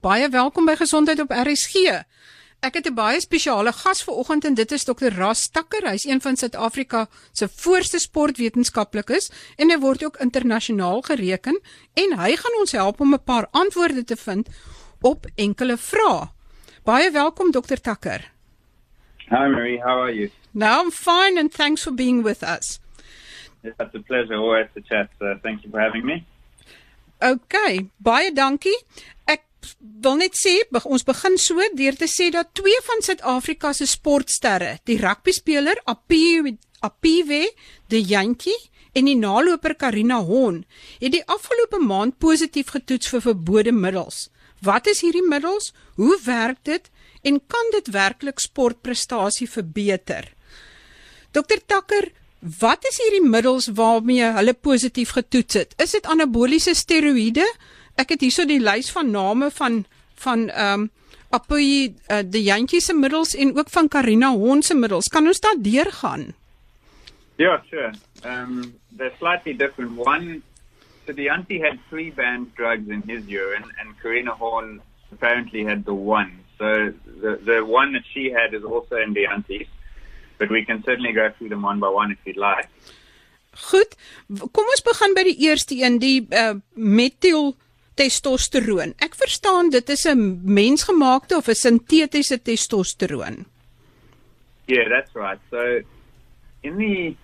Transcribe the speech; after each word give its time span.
Baie 0.00 0.30
welkom 0.32 0.64
by 0.64 0.78
Gesondheid 0.80 1.18
op 1.20 1.28
RSG. 1.28 1.74
Ek 2.64 2.74
het 2.74 2.86
'n 2.88 2.94
baie 2.94 3.20
spesiale 3.20 3.72
gas 3.72 4.02
vanoggend 4.02 4.44
en 4.44 4.54
dit 4.54 4.72
is 4.72 4.84
Dr. 4.84 5.12
Ras 5.12 5.48
Takker. 5.48 5.88
Hy's 5.88 6.04
een 6.04 6.20
van 6.20 6.36
Suid-Afrika 6.36 7.08
se 7.32 7.48
voorste 7.48 7.98
sportwetenskaplikes 7.98 9.30
en 9.56 9.70
hy 9.70 9.78
word 9.78 10.04
ook 10.04 10.16
internasionaal 10.16 11.00
gereken 11.00 11.60
en 11.94 12.18
hy 12.18 12.36
gaan 12.36 12.60
ons 12.60 12.72
help 12.72 13.00
om 13.00 13.12
'n 13.12 13.24
paar 13.24 13.46
antwoorde 13.50 14.04
te 14.04 14.16
vind 14.16 14.48
op 15.00 15.26
enkele 15.34 15.76
vrae. 15.76 16.28
Baie 16.84 17.10
welkom 17.10 17.50
Dr. 17.50 17.76
Takker. 17.76 18.32
Hi 19.28 19.48
Marie, 19.48 19.82
how 19.82 20.00
are 20.00 20.14
you? 20.14 20.30
Now 20.52 20.80
I'm 20.80 20.90
fine 20.90 21.38
and 21.38 21.52
thanks 21.52 21.82
for 21.82 21.94
being 21.94 22.22
with 22.22 22.42
us. 22.42 22.80
It's 23.62 23.94
a 23.94 24.00
pleasure 24.06 24.36
always 24.36 24.66
to 24.74 24.80
chat. 24.80 25.10
So 25.18 25.38
thank 25.42 25.60
you 25.60 25.70
for 25.70 25.80
having 25.80 26.04
me. 26.04 26.24
Okay, 27.18 27.90
baie 27.96 28.32
dankie. 28.32 28.84
Ek 29.24 29.42
wil 29.78 30.16
net 30.20 30.36
sê 30.38 30.56
ons 30.84 31.04
begin 31.04 31.36
so 31.38 31.60
deur 31.76 31.96
te 31.96 32.08
sê 32.08 32.30
dat 32.32 32.54
twee 32.54 32.80
van 32.86 33.02
Suid-Afrika 33.04 33.72
se 33.72 33.86
sportsterre, 33.86 34.78
die 34.84 34.98
rugbyspeler 35.00 35.80
Apiwe 35.84 36.56
Apiwe 36.80 37.50
de 37.88 38.00
Jantjie 38.00 38.56
en 38.96 39.04
die 39.06 39.16
naloper 39.16 39.76
Karina 39.76 40.18
Hon, 40.24 40.64
het 41.00 41.12
die 41.12 41.24
afgelope 41.26 41.78
maand 41.78 42.18
positief 42.18 42.72
getoets 42.74 43.10
vir 43.12 43.20
verbode 43.20 43.72
middels. 43.72 44.30
Wat 44.64 44.88
is 44.90 45.02
hierdie 45.04 45.26
middels? 45.28 45.72
Hoe 45.96 46.16
werk 46.24 46.64
dit 46.64 46.90
en 47.22 47.40
kan 47.46 47.70
dit 47.72 47.92
werklik 47.92 48.40
sportprestasie 48.40 49.48
verbeter? 49.48 50.32
Dokter 51.32 51.60
Takker, 51.66 52.10
Wat 52.40 52.86
is 52.88 52.96
hierdie 52.96 53.28
middels 53.28 53.66
waarmee 53.76 54.24
hulle 54.32 54.54
positief 54.56 55.10
getoets 55.12 55.58
het? 55.58 55.74
Is 55.76 55.92
dit 55.92 56.06
anaboliese 56.08 56.72
steroïde? 56.74 57.44
Ek 57.96 58.14
het 58.14 58.20
hierso 58.20 58.46
die 58.48 58.60
lys 58.60 58.90
van 58.94 59.10
name 59.10 59.50
van 59.50 59.84
van 60.20 60.48
ehm 60.48 60.86
um, 60.86 60.90
Apoy 61.30 61.94
uh, 62.10 62.24
die 62.26 62.42
Jantjie 62.42 62.80
se 62.82 62.94
middels 62.94 63.36
en 63.38 63.52
ook 63.56 63.68
van 63.70 63.88
Karina 63.88 64.32
Hon 64.34 64.62
se 64.62 64.74
middels. 64.74 65.08
Kan 65.08 65.26
ons 65.26 65.40
daar 65.40 65.54
deurgaan? 65.62 66.34
Ja, 67.36 67.44
yeah, 67.44 67.60
sure. 67.70 67.92
Um 68.24 68.74
they're 68.96 69.14
slightly 69.18 69.54
different. 69.54 69.96
One 69.96 70.42
so 71.06 71.12
the 71.12 71.28
Jantjie 71.28 71.62
had 71.62 71.78
three 71.88 72.10
banned 72.10 72.54
drugs 72.56 72.88
in 72.88 73.02
his 73.06 73.22
urine 73.28 73.70
and 73.78 73.94
Karina 74.02 74.32
Horn 74.32 74.80
apparently 75.12 75.64
had 75.64 75.84
the 75.84 75.94
one. 75.94 76.32
So 76.58 76.92
the 77.22 77.38
the 77.44 77.60
one 77.64 77.92
that 77.92 78.04
she 78.12 78.30
had 78.30 78.52
is 78.52 78.64
also 78.64 78.96
in 78.96 79.14
the 79.14 79.26
Jantjie. 79.30 79.66
but 80.40 80.50
we 80.50 80.64
can 80.64 80.82
certainly 80.82 81.12
go 81.12 81.30
through 81.36 81.50
them 81.50 81.62
one 81.62 81.78
by 81.78 81.88
one 81.88 82.10
if 82.10 82.18
you'd 82.24 82.40
like. 82.40 82.68
Goed. 83.70 83.94
Kom 84.56 84.70
ons 84.74 84.82
begin 84.86 85.14
by 85.14 85.24
die 85.28 85.36
eerste 85.46 85.76
een, 85.84 85.98
die 86.00 86.20
uh, 86.32 86.54
methyl 86.74 87.52
testosteroon. 88.00 88.94
Ek 89.04 89.14
verstaan 89.14 89.70
dit 89.70 89.88
is 89.88 90.06
'n 90.06 90.40
mensgemaakte 90.44 91.36
of 91.36 91.48
'n 91.48 91.62
sintetiese 91.64 92.38
testosteroon. 92.42 93.44
Yeah, 94.66 94.88
that's 94.88 95.14
right. 95.14 95.40
So 95.50 95.82
in 96.62 96.76
the 96.76 97.16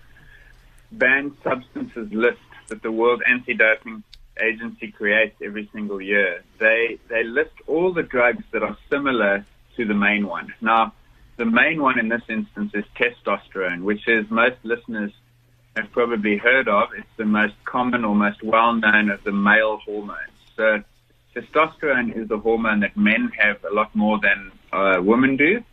banned 0.91 1.33
substances 1.43 2.11
list 2.11 2.47
that 2.69 2.81
the 2.81 2.91
World 2.91 3.21
Anti-Doping 3.25 4.03
Agency 4.39 4.91
creates 4.91 5.35
every 5.41 5.69
single 5.73 6.01
year, 6.01 6.43
they 6.59 6.99
they 7.07 7.23
list 7.23 7.55
all 7.65 7.93
the 7.93 8.03
drugs 8.03 8.43
that 8.51 8.63
are 8.63 8.77
similar 8.89 9.45
to 9.75 9.85
the 9.85 9.93
main 9.93 10.27
one. 10.27 10.53
Now, 10.61 10.93
the 11.37 11.45
main 11.45 11.81
one 11.81 11.99
in 11.99 12.09
this 12.09 12.27
instance 12.29 12.71
is 12.73 12.85
testosterone, 12.95 13.81
which 13.81 14.07
is 14.07 14.29
most 14.29 14.57
listeners 14.63 15.11
have 15.75 15.91
probably 15.91 16.37
heard 16.37 16.67
of. 16.67 16.89
It's 16.97 17.15
the 17.17 17.25
most 17.25 17.55
common 17.65 18.03
or 18.03 18.15
most 18.15 18.43
well 18.43 18.73
known 18.73 19.09
of 19.09 19.23
the 19.23 19.31
male 19.31 19.77
hormones. 19.85 20.36
So 20.57 20.83
testosterone 21.35 22.15
is 22.17 22.27
the 22.27 22.39
hormone 22.39 22.81
that 22.81 22.97
men 22.97 23.31
have 23.37 23.63
a 23.63 23.73
lot 23.73 23.95
more 23.95 24.19
than 24.19 24.51
uh, 24.73 25.01
women 25.01 25.37
do. 25.37 25.63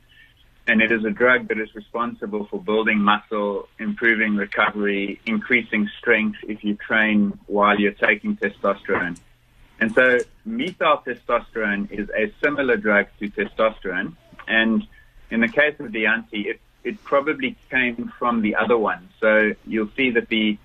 And 0.67 0.81
it 0.81 0.91
is 0.91 1.05
a 1.05 1.11
drug 1.11 1.49
that 1.49 1.59
is 1.59 1.75
responsible 1.75 2.47
for 2.47 2.59
building 2.59 2.99
muscle, 2.99 3.69
improving 3.79 4.37
recovery, 4.37 5.21
increasing 5.27 5.91
strength 5.99 6.39
if 6.49 6.65
you 6.65 6.75
train 6.75 7.39
while 7.47 7.79
you're 7.79 7.93
taking 7.93 8.37
testosterone. 8.37 9.19
And 9.81 9.93
so 9.95 10.21
methyl 10.47 11.03
testosterone 11.07 11.91
is 11.91 12.09
a 12.17 12.33
similar 12.43 12.77
drug 12.79 13.09
to 13.19 13.29
testosterone. 13.29 14.17
And 14.49 14.87
in 15.31 15.41
the 15.41 15.49
case 15.49 15.79
of 15.81 15.93
the 15.93 16.07
auntie, 16.07 16.49
it, 16.49 16.61
it 16.83 17.03
probably 17.05 17.57
came 17.71 18.13
from 18.19 18.41
the 18.41 18.55
other 18.55 18.79
one. 18.79 19.11
So 19.21 19.53
you'll 19.67 19.91
see 19.97 20.11
that 20.13 20.29
the 20.29 20.57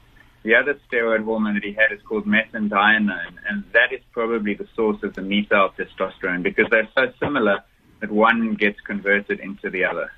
the 0.43 0.55
other 0.55 0.79
steroid 0.87 1.23
hormone 1.23 1.55
that 1.55 1.63
he 1.63 1.73
had 1.73 1.91
is 1.91 2.01
called 2.01 2.25
methendienone, 2.25 3.33
and 3.47 3.63
that 3.73 3.91
is 3.91 4.01
probably 4.11 4.53
the 4.53 4.67
source 4.75 5.01
of 5.03 5.13
the 5.15 5.21
methyl 5.21 5.73
testosterone 5.77 6.43
because 6.43 6.67
they're 6.69 6.87
so 6.95 7.11
similar 7.19 7.63
that 7.99 8.11
one 8.11 8.53
gets 8.55 8.79
converted 8.81 9.39
into 9.39 9.69
the 9.69 9.83
other. 9.83 10.11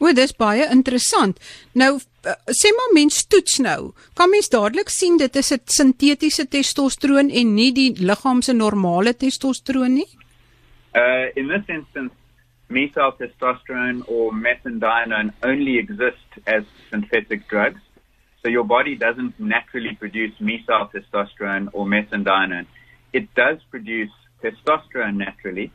O, 0.00 0.10
dis 0.12 0.34
baie 0.36 0.66
interessant. 0.74 1.38
Nou 1.80 1.94
uh, 1.96 2.34
sê 2.52 2.72
maar 2.76 2.90
mens 2.96 3.22
toets 3.30 3.60
nou. 3.62 3.92
Kan 4.18 4.32
mens 4.32 4.50
dadelik 4.52 4.90
sien 4.92 5.16
dit 5.16 5.36
is 5.36 5.52
'n 5.52 5.62
sintetiese 5.64 6.44
testosteron 6.50 7.30
en 7.30 7.54
nie 7.54 7.70
die 7.72 7.92
liggaam 8.10 8.42
se 8.42 8.52
normale 8.52 9.14
testosteron 9.14 9.94
nie? 9.94 10.10
Uh 10.94 11.30
in 11.36 11.48
this 11.48 11.64
instance 11.68 12.12
methyl 12.68 13.12
testosterone 13.18 14.02
or 14.06 14.32
methendienone 14.32 15.32
only 15.42 15.78
exist 15.78 16.28
as 16.46 16.64
synthetic 16.90 17.48
drugs. 17.48 17.80
So 18.44 18.50
your 18.50 18.64
body 18.64 18.94
doesn't 18.94 19.40
naturally 19.40 19.94
produce 19.94 20.32
methyl 20.38 20.90
testosterone 20.94 21.70
or 21.72 21.86
methandienone. 21.86 22.66
It 23.14 23.34
does 23.34 23.56
produce 23.70 24.10
testosterone 24.42 25.16
naturally. 25.16 25.72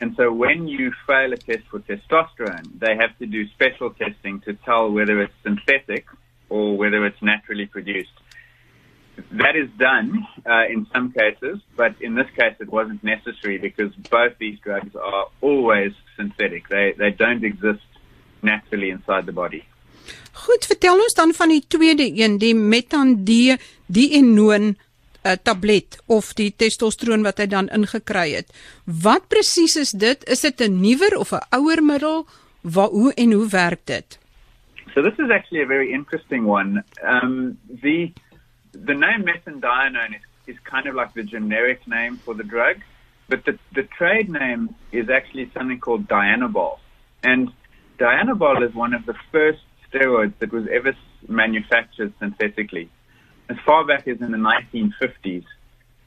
And 0.00 0.16
so 0.16 0.32
when 0.32 0.66
you 0.66 0.92
fail 1.06 1.34
a 1.34 1.36
test 1.36 1.64
for 1.70 1.80
testosterone, 1.80 2.78
they 2.78 2.96
have 2.96 3.18
to 3.18 3.26
do 3.26 3.46
special 3.48 3.90
testing 3.90 4.40
to 4.46 4.54
tell 4.54 4.90
whether 4.90 5.20
it's 5.20 5.34
synthetic 5.42 6.06
or 6.48 6.78
whether 6.78 7.04
it's 7.04 7.20
naturally 7.20 7.66
produced. 7.66 8.08
That 9.32 9.54
is 9.54 9.68
done 9.78 10.26
uh, 10.46 10.64
in 10.70 10.86
some 10.94 11.12
cases, 11.12 11.60
but 11.76 12.00
in 12.00 12.14
this 12.14 12.28
case 12.34 12.56
it 12.60 12.70
wasn't 12.72 13.04
necessary 13.04 13.58
because 13.58 13.94
both 14.10 14.38
these 14.38 14.58
drugs 14.60 14.94
are 14.96 15.26
always 15.42 15.92
synthetic. 16.16 16.68
They 16.68 16.94
they 16.96 17.10
don't 17.10 17.44
exist 17.44 17.84
naturally 18.42 18.90
inside 18.90 19.24
the 19.26 19.32
body. 19.32 19.64
Goed, 20.36 20.66
vertel 20.68 21.00
ons 21.00 21.14
dan 21.16 21.32
van 21.32 21.48
die 21.48 21.62
tweede 21.64 22.04
een, 22.12 22.36
die 22.38 22.54
metandie 22.54 23.56
dienone 23.86 24.74
uh, 25.26 25.32
tablet 25.42 25.96
of 26.12 26.32
die 26.36 26.50
testosteron 26.52 27.24
wat 27.26 27.40
hy 27.40 27.46
dan 27.50 27.70
ingekry 27.74 28.28
het. 28.34 28.52
Wat 28.84 29.28
presies 29.32 29.78
is 29.80 29.94
dit? 29.96 30.22
Is 30.28 30.44
dit 30.44 30.60
'n 30.60 30.80
nuwer 30.80 31.16
of 31.18 31.32
'n 31.32 31.46
ouer 31.56 31.82
middel? 31.82 32.26
Waar 32.62 32.88
hoe 32.88 33.12
en 33.14 33.32
hoe 33.32 33.48
werk 33.48 33.80
dit? 33.84 34.18
So 34.94 35.02
this 35.02 35.18
is 35.18 35.30
actually 35.30 35.62
a 35.62 35.66
very 35.66 35.92
interesting 35.92 36.46
one. 36.46 36.84
Um 37.02 37.58
the 37.82 38.12
the 38.72 38.94
name 38.94 39.24
methendienone 39.24 40.14
is, 40.16 40.24
is 40.44 40.56
kind 40.62 40.86
of 40.86 40.94
like 40.94 41.12
the 41.14 41.24
generic 41.24 41.80
name 41.86 42.18
for 42.24 42.36
the 42.36 42.46
drug, 42.46 42.76
but 43.28 43.44
the, 43.44 43.58
the 43.72 43.86
trade 43.98 44.28
name 44.28 44.68
is 44.90 45.08
actually 45.08 45.50
something 45.54 45.80
called 45.80 46.06
Dianabol. 46.08 46.78
And 47.22 47.52
Dianabol 47.98 48.62
is 48.68 48.74
one 48.74 48.94
of 48.94 49.06
the 49.06 49.14
first 49.32 49.65
steroids 49.92 50.34
that 50.38 50.52
was 50.52 50.64
ever 50.72 50.94
manufactured 51.28 52.12
synthetically. 52.18 52.90
As 53.48 53.56
far 53.64 53.86
back 53.86 54.08
as 54.08 54.20
in 54.20 54.32
the 54.32 54.38
1950s, 54.38 55.44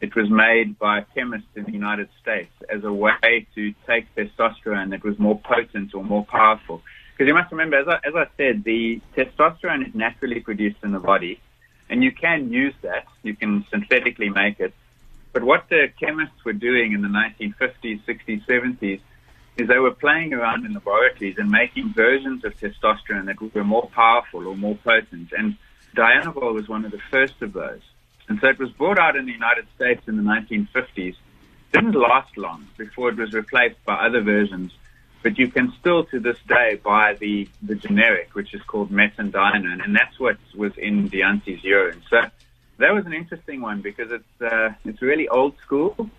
it 0.01 0.15
was 0.15 0.29
made 0.29 0.79
by 0.79 1.05
chemists 1.13 1.47
in 1.55 1.63
the 1.65 1.71
United 1.71 2.09
States 2.21 2.51
as 2.73 2.83
a 2.83 2.91
way 2.91 3.47
to 3.55 3.73
take 3.85 4.05
testosterone 4.15 4.91
that 4.91 5.03
was 5.03 5.19
more 5.19 5.39
potent 5.39 5.93
or 5.93 6.03
more 6.03 6.25
powerful. 6.25 6.81
Because 7.11 7.27
you 7.27 7.33
must 7.33 7.51
remember, 7.51 7.77
as 7.77 7.87
I, 7.87 7.95
as 8.07 8.15
I 8.15 8.27
said, 8.37 8.63
the 8.63 9.01
testosterone 9.17 9.87
is 9.87 9.93
naturally 9.93 10.39
produced 10.39 10.77
in 10.83 10.91
the 10.91 10.99
body 10.99 11.41
and 11.89 12.03
you 12.03 12.11
can 12.11 12.51
use 12.51 12.73
that. 12.83 13.05
You 13.23 13.35
can 13.35 13.65
synthetically 13.71 14.29
make 14.29 14.59
it. 14.59 14.73
But 15.33 15.43
what 15.43 15.65
the 15.69 15.87
chemists 15.99 16.45
were 16.45 16.53
doing 16.53 16.93
in 16.93 17.01
the 17.01 17.07
1950s, 17.07 18.01
60s, 18.05 18.45
70s 18.45 19.01
is 19.59 19.67
they 19.67 19.79
were 19.79 19.91
playing 19.91 20.33
around 20.33 20.65
in 20.65 20.73
laboratories 20.73 21.35
and 21.37 21.49
making 21.49 21.93
versions 21.93 22.45
of 22.45 22.57
testosterone 22.57 23.25
that 23.25 23.53
were 23.53 23.63
more 23.63 23.89
powerful 23.89 24.47
or 24.47 24.55
more 24.55 24.75
potent. 24.75 25.31
And 25.37 25.57
Dianabol 25.95 26.53
was 26.53 26.67
one 26.67 26.85
of 26.85 26.91
the 26.91 27.01
first 27.11 27.41
of 27.41 27.53
those. 27.53 27.81
And 28.27 28.39
so 28.39 28.47
it 28.47 28.59
was 28.59 28.69
brought 28.71 28.99
out 28.99 29.15
in 29.15 29.25
the 29.25 29.31
United 29.31 29.65
States 29.75 30.01
in 30.07 30.17
the 30.17 30.23
1950s. 30.23 31.15
Didn't 31.71 31.93
last 31.93 32.37
long 32.37 32.67
before 32.77 33.09
it 33.09 33.17
was 33.17 33.33
replaced 33.33 33.83
by 33.85 33.95
other 33.95 34.21
versions 34.21 34.71
but 35.21 35.37
you 35.37 35.49
can 35.49 35.73
still 35.79 36.05
to 36.05 36.19
this 36.19 36.37
day 36.47 36.79
buy 36.83 37.15
the, 37.19 37.47
the 37.61 37.75
generic, 37.75 38.29
which 38.33 38.53
is 38.53 38.61
called 38.63 38.91
methandienone, 38.91 39.83
and 39.83 39.95
that's 39.95 40.19
what 40.19 40.37
was 40.55 40.71
in 40.77 41.09
Dyantyi's 41.09 41.63
urine. 41.63 42.01
So 42.09 42.21
that 42.77 42.93
was 42.93 43.05
an 43.05 43.13
interesting 43.13 43.61
one 43.61 43.81
because 43.81 44.11
it's 44.11 44.41
uh, 44.41 44.69
it's 44.85 45.01
really 45.01 45.27
old 45.27 45.55
school. 45.65 46.09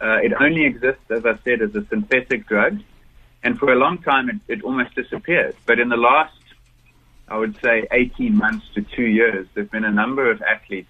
Uh, 0.00 0.18
it 0.22 0.32
only 0.40 0.64
exists, 0.64 1.10
as 1.10 1.24
I 1.24 1.38
said, 1.44 1.62
as 1.62 1.74
a 1.74 1.84
synthetic 1.86 2.46
drug, 2.46 2.80
and 3.42 3.58
for 3.58 3.72
a 3.72 3.76
long 3.76 3.98
time 3.98 4.28
it, 4.28 4.36
it 4.48 4.62
almost 4.62 4.94
disappeared. 4.94 5.56
But 5.66 5.78
in 5.78 5.88
the 5.88 5.96
last, 5.96 6.32
I 7.28 7.38
would 7.38 7.58
say, 7.60 7.86
18 7.90 8.36
months 8.36 8.66
to 8.74 8.82
two 8.82 9.06
years, 9.06 9.46
there've 9.54 9.70
been 9.70 9.84
a 9.84 9.92
number 9.92 10.30
of 10.30 10.42
athletes 10.42 10.88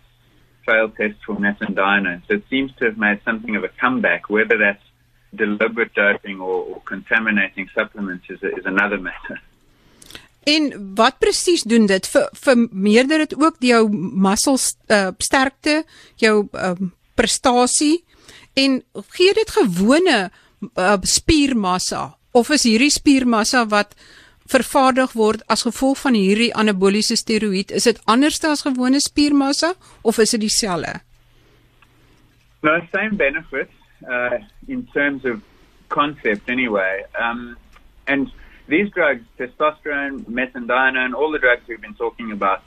fail 0.67 0.89
tests 0.91 1.23
for 1.25 1.37
methendienone. 1.37 2.23
So 2.27 2.35
it 2.35 2.45
seems 2.51 2.75
to 2.79 2.87
have 2.87 2.99
made 2.99 3.21
something 3.25 3.55
of 3.57 3.65
a 3.65 3.69
comeback, 3.81 4.29
whether 4.29 4.59
that's 4.59 4.83
deliberate 5.35 5.95
doping 5.95 6.41
or, 6.41 6.65
or 6.71 6.81
contaminating 6.85 7.69
supplements 7.75 8.27
is, 8.29 8.43
is 8.43 8.67
another 8.67 8.99
matter. 8.99 9.41
En 10.47 10.69
wat 10.95 11.19
presies 11.19 11.65
doen 11.67 11.89
dit 11.91 12.07
vir 12.07 12.29
vermeerder 12.39 13.25
dit 13.25 13.35
ook 13.35 13.57
jou 13.67 13.81
muscles 14.27 14.77
uh, 14.95 15.09
sterkte, 15.19 15.81
jou 16.23 16.37
um, 16.53 16.93
prestasie 17.19 18.05
en 18.57 18.83
gee 19.17 19.35
dit 19.37 19.51
gewone 19.51 20.19
uh, 20.29 20.97
spiermassa 21.03 22.17
of 22.37 22.51
is 22.53 22.67
hierdie 22.69 22.93
spiermassa 22.93 23.65
wat 23.73 23.97
vervaardig 24.51 25.13
word 25.19 25.43
as 25.51 25.65
gevolg 25.67 25.99
van 26.05 26.15
hierdie 26.15 26.53
anaboliese 26.55 27.17
steroïed, 27.19 27.73
is 27.75 27.89
dit 27.89 27.99
anders 28.07 28.39
as 28.45 28.65
gewone 28.67 29.01
spiermassa 29.03 29.75
of 30.03 30.21
is 30.23 30.37
dit 30.37 30.47
dieselfde? 30.47 31.01
No, 32.63 32.79
same 32.93 33.17
benefits 33.17 33.75
uh, 34.09 34.39
in 34.69 34.87
terms 34.93 35.25
of 35.25 35.41
concept 35.89 36.49
anyway. 36.51 37.05
Um, 37.21 37.57
and 38.07 38.31
these 38.69 38.91
drugs, 38.91 39.23
testosterone, 39.39 40.25
methandionone, 40.27 41.15
all 41.15 41.31
the 41.31 41.39
drugs 41.39 41.63
we've 41.69 41.81
been 41.81 41.95
talking 41.95 42.33
about, 42.33 42.63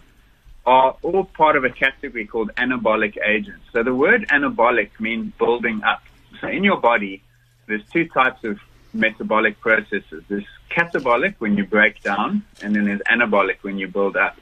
are 0.66 0.96
all 1.02 1.26
part 1.26 1.56
of 1.56 1.64
a 1.64 1.70
category 1.70 2.26
called 2.26 2.52
anabolic 2.56 3.18
agents. 3.26 3.64
So 3.74 3.84
the 3.84 3.94
word 3.96 4.28
anabolic 4.30 4.92
means 5.00 5.34
building 5.38 5.82
up. 5.84 6.04
So 6.42 6.48
in 6.48 6.64
your 6.64 6.80
body, 6.80 7.24
there's 7.68 7.84
two 7.92 8.08
types 8.08 8.44
of 8.44 8.60
metabolic 8.94 9.60
processes. 9.60 10.24
There's 10.28 10.46
catabolic 10.70 11.36
when 11.40 11.58
you 11.58 11.66
break 11.66 12.02
down, 12.02 12.44
and 12.62 12.76
then 12.76 12.86
there's 12.86 13.02
anabolic 13.02 13.58
when 13.62 13.78
you 13.78 13.88
build 13.88 14.18
up. 14.18 14.38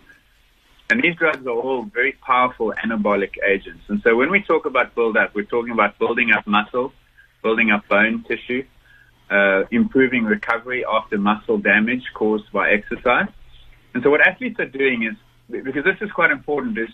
And 0.89 1.03
these 1.03 1.15
drugs 1.15 1.45
are 1.45 1.49
all 1.49 1.83
very 1.83 2.13
powerful 2.13 2.73
anabolic 2.83 3.31
agents. 3.45 3.83
And 3.89 4.01
so 4.03 4.15
when 4.15 4.31
we 4.31 4.41
talk 4.41 4.65
about 4.65 4.95
build 4.95 5.17
up, 5.17 5.35
we're 5.35 5.43
talking 5.43 5.71
about 5.71 5.99
building 5.99 6.31
up 6.31 6.47
muscle, 6.47 6.93
building 7.43 7.71
up 7.71 7.87
bone 7.89 8.23
tissue, 8.27 8.65
uh, 9.29 9.63
improving 9.71 10.23
recovery 10.23 10.85
after 10.85 11.17
muscle 11.17 11.57
damage 11.57 12.03
caused 12.13 12.49
by 12.53 12.71
exercise. 12.71 13.27
And 13.93 14.03
so 14.03 14.09
what 14.09 14.25
athletes 14.25 14.59
are 14.59 14.65
doing 14.65 15.03
is, 15.03 15.15
because 15.49 15.83
this 15.83 15.97
is 16.01 16.11
quite 16.11 16.31
important, 16.31 16.77
is 16.77 16.89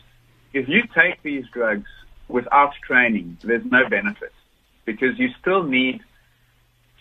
if 0.53 0.67
you 0.67 0.83
take 0.93 1.21
these 1.23 1.45
drugs 1.53 1.89
without 2.27 2.73
training, 2.85 3.37
there's 3.43 3.65
no 3.65 3.87
benefit 3.89 4.33
because 4.85 5.17
you 5.17 5.29
still 5.39 5.63
need 5.63 6.01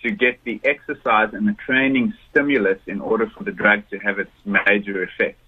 to 0.03 0.11
get 0.11 0.43
the 0.45 0.61
exercise 0.65 1.33
and 1.33 1.47
the 1.47 1.55
training 1.55 2.13
stimulus 2.31 2.79
in 2.87 3.01
order 3.01 3.29
for 3.29 3.45
the 3.45 3.53
drug 3.53 3.89
to 3.91 3.99
have 3.99 4.19
its 4.19 4.31
major 4.45 5.03
effect. 5.03 5.39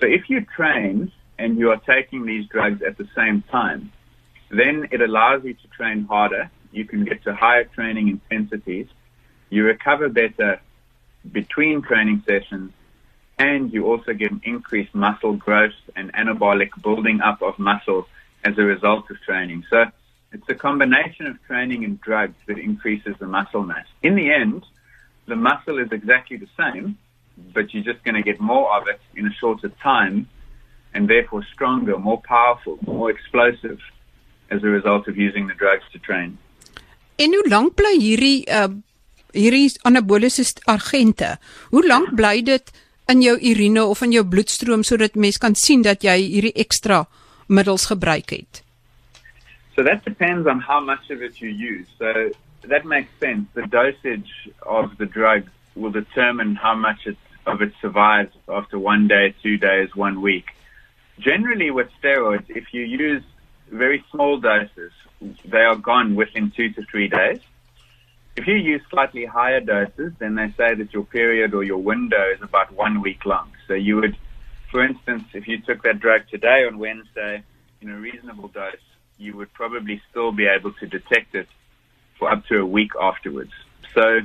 So 0.00 0.06
if 0.06 0.28
you 0.28 0.44
train 0.44 1.12
and 1.38 1.58
you 1.58 1.70
are 1.70 1.76
taking 1.76 2.26
these 2.26 2.46
drugs 2.48 2.82
at 2.82 2.98
the 2.98 3.08
same 3.14 3.42
time, 3.50 3.92
then 4.50 4.88
it 4.90 5.00
allows 5.00 5.44
you 5.44 5.54
to 5.54 5.68
train 5.68 6.04
harder. 6.04 6.50
You 6.72 6.84
can 6.84 7.04
get 7.04 7.22
to 7.24 7.34
higher 7.34 7.64
training 7.64 8.08
intensities 8.08 8.88
you 9.50 9.64
recover 9.64 10.08
better 10.08 10.60
between 11.30 11.82
training 11.82 12.22
sessions, 12.26 12.72
and 13.38 13.72
you 13.72 13.86
also 13.86 14.12
get 14.12 14.30
an 14.30 14.40
increased 14.44 14.94
muscle 14.94 15.34
growth 15.34 15.78
and 15.96 16.12
anabolic 16.12 16.70
building 16.82 17.20
up 17.20 17.40
of 17.42 17.58
muscle 17.58 18.06
as 18.44 18.58
a 18.58 18.62
result 18.62 19.10
of 19.10 19.20
training. 19.22 19.64
So 19.70 19.86
it's 20.32 20.48
a 20.48 20.54
combination 20.54 21.26
of 21.26 21.42
training 21.46 21.84
and 21.84 22.00
drugs 22.00 22.36
that 22.46 22.58
increases 22.58 23.16
the 23.18 23.26
muscle 23.26 23.62
mass. 23.62 23.86
In 24.02 24.14
the 24.14 24.32
end, 24.32 24.64
the 25.26 25.36
muscle 25.36 25.78
is 25.78 25.90
exactly 25.92 26.36
the 26.36 26.48
same, 26.56 26.98
but 27.54 27.72
you're 27.72 27.84
just 27.84 28.02
going 28.04 28.14
to 28.14 28.22
get 28.22 28.40
more 28.40 28.74
of 28.76 28.88
it 28.88 29.00
in 29.14 29.26
a 29.26 29.32
shorter 29.32 29.70
time 29.82 30.28
and 30.94 31.08
therefore 31.08 31.44
stronger, 31.52 31.98
more 31.98 32.20
powerful, 32.20 32.78
more 32.86 33.10
explosive 33.10 33.78
as 34.50 34.62
a 34.64 34.66
result 34.66 35.06
of 35.08 35.16
using 35.16 35.46
the 35.46 35.54
drugs 35.54 35.84
to 35.92 35.98
train. 35.98 36.38
En 37.16 37.34
hoe 37.34 37.48
lank 37.48 37.74
bly 37.74 37.96
hierdie 37.98 38.44
uh, 38.46 38.70
hierdie 39.34 39.70
anaboliese 39.82 40.44
agente. 40.70 41.36
Hoe 41.70 41.86
lank 41.86 42.14
bly 42.14 42.42
dit 42.42 42.72
in 43.08 43.22
jou 43.22 43.36
urine 43.40 43.82
of 43.82 44.02
in 44.04 44.12
jou 44.12 44.24
bloedstroom 44.24 44.82
sodat 44.84 45.14
mens 45.16 45.38
kan 45.40 45.54
sien 45.54 45.82
dat 45.82 46.04
jy 46.04 46.16
hierdie 46.20 46.56
ekstra 46.60 47.04
middels 47.48 47.88
gebruik 47.88 48.30
het? 48.30 48.62
So 49.74 49.84
that 49.84 50.04
depends 50.04 50.46
on 50.46 50.60
how 50.60 50.80
much 50.80 51.10
of 51.10 51.22
it 51.22 51.40
you 51.40 51.48
use. 51.48 51.88
So 51.98 52.30
that 52.68 52.84
makes 52.84 53.10
sense. 53.20 53.46
The 53.54 53.66
dosage 53.66 54.50
of 54.62 54.96
the 54.98 55.06
drug 55.06 55.48
will 55.74 55.90
determine 55.90 56.56
how 56.56 56.74
much 56.74 57.06
it, 57.06 57.16
of 57.46 57.62
it 57.62 57.72
survives 57.80 58.34
after 58.48 58.78
one 58.78 59.08
day, 59.08 59.34
two 59.42 59.56
days, 59.56 59.94
one 59.94 60.20
week. 60.20 60.56
Generally, 61.18 61.70
with 61.70 61.88
steroids, 62.02 62.48
if 62.48 62.74
you 62.74 62.82
use 62.82 63.22
very 63.70 64.04
small 64.10 64.38
doses, 64.38 64.92
they 65.44 65.62
are 65.62 65.76
gone 65.76 66.14
within 66.14 66.50
two 66.50 66.70
to 66.70 66.82
three 66.90 67.08
days. 67.08 67.40
If 68.38 68.46
you 68.46 68.54
use 68.54 68.82
slightly 68.88 69.24
higher 69.24 69.58
doses, 69.58 70.12
then 70.20 70.36
they 70.36 70.54
say 70.56 70.72
that 70.72 70.92
your 70.92 71.02
period 71.02 71.54
or 71.54 71.64
your 71.64 71.78
window 71.78 72.24
is 72.32 72.40
about 72.40 72.72
one 72.72 73.00
week 73.00 73.26
long. 73.26 73.50
So 73.66 73.74
you 73.74 73.96
would, 73.96 74.16
for 74.70 74.84
instance, 74.84 75.24
if 75.34 75.48
you 75.48 75.60
took 75.60 75.82
that 75.82 75.98
drug 75.98 76.20
today 76.30 76.64
on 76.64 76.78
Wednesday 76.78 77.42
in 77.80 77.90
a 77.90 77.98
reasonable 77.98 78.46
dose, 78.46 78.76
you 79.18 79.36
would 79.36 79.52
probably 79.54 80.00
still 80.08 80.30
be 80.30 80.46
able 80.46 80.72
to 80.74 80.86
detect 80.86 81.34
it 81.34 81.48
for 82.16 82.30
up 82.30 82.46
to 82.46 82.60
a 82.60 82.64
week 82.64 82.92
afterwards. 83.00 83.50
So 83.92 84.20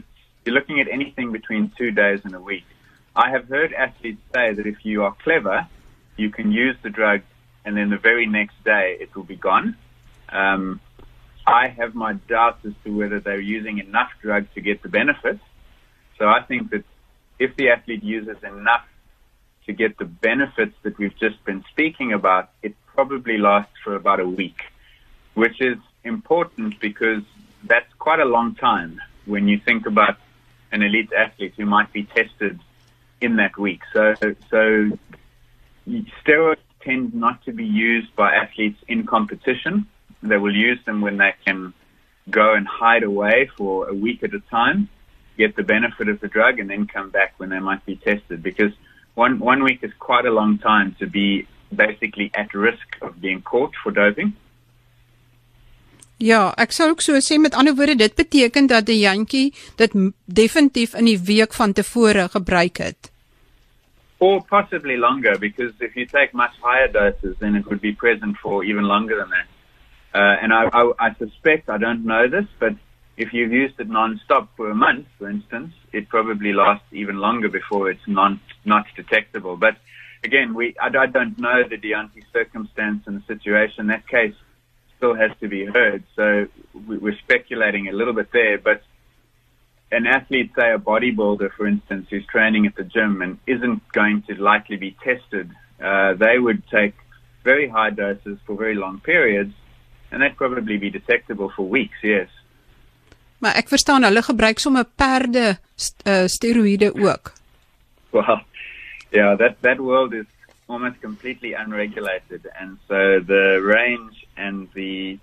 you're 0.46 0.54
looking 0.54 0.80
at 0.80 0.88
anything 0.90 1.32
between 1.32 1.72
two 1.76 1.90
days 1.90 2.20
and 2.24 2.36
a 2.36 2.40
week. 2.40 2.66
I 3.16 3.32
have 3.32 3.48
heard 3.48 3.74
athletes 3.74 4.22
say 4.32 4.54
that 4.54 4.68
if 4.68 4.86
you 4.86 5.06
are 5.06 5.16
clever, 5.24 5.68
you 6.18 6.30
can 6.30 6.52
use 6.52 6.76
the 6.84 6.92
drug 6.92 7.22
and 7.66 7.76
then 7.76 7.90
the 7.90 7.98
very 7.98 8.28
next 8.28 8.64
day 8.64 8.96
it 9.00 9.16
will 9.16 9.24
be 9.24 9.38
gone. 9.38 9.76
Um, 10.30 10.82
I 11.46 11.68
have 11.68 11.94
my 11.94 12.14
doubts 12.14 12.66
as 12.66 12.74
to 12.84 12.98
whether 12.98 13.20
they're 13.20 13.40
using 13.40 13.80
enough 13.80 14.12
drug 14.22 14.48
to 14.56 14.62
get 14.62 14.82
the 14.82 14.90
benefits. 14.90 15.42
So 16.18 16.26
I 16.28 16.42
think 16.42 16.72
that 16.72 16.84
if 17.40 17.56
the 17.56 17.70
athlete 17.70 18.04
uses 18.04 18.38
enough 18.44 18.86
to 19.66 19.74
get 19.74 19.98
the 19.98 20.06
benefits 20.06 20.76
that 20.84 20.98
we've 20.98 21.18
just 21.18 21.44
been 21.46 21.64
speaking 21.70 22.14
about, 22.14 22.52
it 22.62 22.76
probably 22.86 23.38
lasts 23.38 23.74
for 23.84 23.96
about 23.96 24.20
a 24.20 24.28
week, 24.28 24.62
which 25.34 25.60
is 25.62 25.78
important 26.04 26.80
because 26.80 27.24
that's 27.64 27.92
quite 28.00 28.20
a 28.20 28.26
long 28.26 28.56
time 28.56 29.02
when 29.26 29.48
you 29.48 29.60
think 29.60 29.86
about 29.86 30.18
an 30.72 30.82
elite 30.82 31.12
athlete 31.14 31.54
who 31.58 31.66
might 31.66 31.92
be 31.94 32.04
tested 32.04 32.60
in 33.22 33.38
that 33.38 33.58
week. 33.58 33.82
So, 33.94 34.16
so 34.50 34.98
steroids 36.26 36.58
tend 36.82 37.14
not 37.14 37.44
to 37.46 37.54
be 37.54 37.66
used 37.66 38.14
by 38.16 38.36
athletes 38.36 38.80
in 38.88 39.06
competition 39.06 39.88
they 40.30 40.38
will 40.38 40.56
use 40.56 40.80
them 40.86 41.02
when 41.02 41.18
they 41.18 41.34
can 41.46 41.74
go 42.30 42.54
and 42.54 42.68
hide 42.68 43.04
away 43.04 43.50
for 43.58 43.90
a 43.90 43.94
week 43.94 44.24
at 44.24 44.34
a 44.34 44.40
time, 44.50 44.90
get 45.38 45.56
the 45.56 45.64
benefit 45.64 46.08
of 46.10 46.20
the 46.20 46.28
drug, 46.28 46.60
and 46.60 46.70
then 46.70 46.88
come 46.88 47.10
back 47.10 47.34
when 47.38 47.50
they 47.50 47.60
might 47.60 47.86
be 47.86 47.96
tested. 47.96 48.42
Because 48.42 48.74
one 49.16 49.40
one 49.40 49.64
week 49.64 49.84
is 49.84 49.92
quite 50.00 50.26
a 50.26 50.32
long 50.32 50.58
time 50.58 50.96
to 51.00 51.08
be 51.08 51.48
basically 51.76 52.32
at 52.34 52.54
risk 52.54 52.98
of 53.02 53.20
being 53.20 53.42
caught 53.42 53.74
for 53.84 53.92
doping. 53.92 54.34
Ja, 56.24 56.54
ek 56.58 56.72
sou 56.72 56.92
ook 56.94 57.02
so 57.02 57.20
sê 57.20 57.38
met 57.42 57.56
ander 57.58 57.76
woorde 57.76 57.98
dit 58.00 58.14
beteken 58.16 58.70
dat 58.72 58.86
die 58.88 59.02
jantjie 59.02 59.50
dit 59.82 59.96
definitief 60.26 60.94
in 60.96 61.10
die 61.10 61.18
week 61.20 61.54
van 61.58 61.74
tevore 61.74 62.30
gebruik 62.32 62.80
het. 62.80 63.10
Or 64.20 64.40
possibly 64.48 64.96
longer 64.96 65.36
because 65.40 65.74
if 65.80 65.98
you 65.98 66.06
take 66.06 66.32
much 66.34 66.56
higher 66.62 66.88
doses 66.88 67.36
then 67.40 67.56
it 67.56 67.66
would 67.66 67.82
be 67.82 67.92
present 67.92 68.38
for 68.38 68.64
even 68.64 68.86
longer 68.86 69.18
than 69.20 69.30
that. 69.36 69.50
Uh, 70.14 70.20
and 70.42 70.54
I, 70.54 70.70
I, 70.72 70.92
I 71.00 71.16
suspect, 71.16 71.70
I 71.70 71.78
don't 71.78 72.06
know 72.06 72.30
this, 72.30 72.46
but 72.60 72.74
if 73.18 73.34
you've 73.34 73.52
used 73.52 73.80
it 73.80 73.90
non-stop 73.90 74.56
for 74.56 74.70
a 74.70 74.76
month, 74.76 75.08
for 75.18 75.30
instance, 75.30 75.74
it 75.92 76.10
probably 76.10 76.54
lasts 76.54 76.86
even 76.92 77.18
longer 77.18 77.50
before 77.50 77.90
it's 77.90 78.08
non, 78.08 78.40
not 78.64 78.86
detectable. 78.96 79.58
But 79.58 79.78
again, 80.24 80.54
we, 80.54 80.76
I, 80.80 80.88
I 80.88 81.06
don't 81.08 81.40
know 81.40 81.64
the 81.68 81.78
Dyantyi 81.78 82.24
circumstance 82.32 83.04
and 83.08 83.22
the 83.22 83.26
situation. 83.26 83.88
That 83.88 84.08
case 84.08 84.36
still 84.98 85.16
has 85.16 85.32
to 85.42 85.48
be 85.48 85.66
heard. 85.66 86.04
So 86.16 86.48
we, 86.88 86.98
we're 86.98 87.18
speculating 87.20 87.88
a 87.88 87.92
little 87.92 88.14
bit 88.14 88.32
there, 88.32 88.60
but 88.60 88.84
an 89.92 90.08
athlete, 90.08 90.52
say 90.56 90.74
a 90.74 90.78
bodybuilder, 90.78 91.52
for 91.56 91.68
instance, 91.68 92.08
who's 92.10 92.26
training 92.26 92.66
at 92.68 92.76
the 92.76 92.84
gym 92.84 93.22
and 93.22 93.38
isn't 93.48 93.82
going 93.92 94.24
to 94.28 94.36
likely 94.42 94.76
be 94.76 94.96
tested, 95.04 95.52
uh, 95.84 96.14
they 96.14 96.40
would 96.40 96.64
take 96.70 96.96
very 97.44 97.68
high 97.68 97.90
doses 97.90 98.38
for 98.46 98.56
very 98.56 98.76
long 98.76 99.00
periods 99.00 99.54
and 100.14 100.22
that 100.22 100.38
probably 100.38 100.78
be 100.78 100.90
detectable 100.90 101.50
for 101.56 101.66
weeks 101.66 101.98
yes. 102.06 102.30
Maar 103.42 103.58
ek 103.60 103.74
verstaan 103.74 104.06
hulle 104.06 104.22
gebruik 104.24 104.62
sommer 104.62 104.86
perde 104.86 105.58
uh, 106.08 106.26
steroïde 106.30 106.94
ook. 106.94 107.34
Well 108.14 108.40
yeah 109.18 109.34
that 109.42 109.58
that 109.66 109.82
world 109.82 110.14
is 110.14 110.30
almost 110.70 111.02
completely 111.02 111.54
unregulated. 111.54 112.48
And 112.60 112.78
so 112.88 113.20
the 113.20 113.60
range 113.60 114.26
and 114.38 114.70
the 114.74 115.20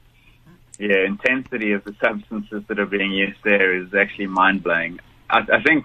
yeah 0.79 1.07
intensity 1.07 1.73
of 1.73 1.85
the 1.85 1.95
substances 2.01 2.63
that 2.67 2.79
are 2.79 2.91
being 2.99 3.13
used 3.13 3.43
there 3.45 3.77
is 3.77 3.95
actually 3.95 4.27
mind 4.27 4.63
blowing 4.63 4.99
I, 5.29 5.41
I 5.53 5.61
think 5.63 5.85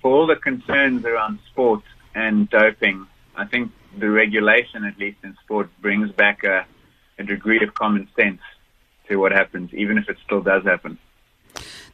for 0.00 0.12
all 0.14 0.26
the 0.26 0.36
concerns 0.36 1.04
around 1.04 1.40
sport 1.50 1.82
and 2.14 2.48
doping 2.48 3.06
I 3.36 3.44
think 3.44 3.72
the 3.98 4.08
regulation 4.08 4.84
at 4.84 4.96
least 4.98 5.18
in 5.24 5.36
sport 5.44 5.68
brings 5.80 6.10
back 6.12 6.44
a 6.44 6.66
a 7.18 7.22
degree 7.22 7.60
of 7.66 7.74
common 7.74 8.08
sense 8.16 8.42
to 9.08 9.18
what 9.18 9.32
happens, 9.32 9.72
even 9.72 9.98
if 9.98 10.08
it 10.08 10.18
still 10.24 10.42
does 10.42 10.64
happen. 10.64 10.98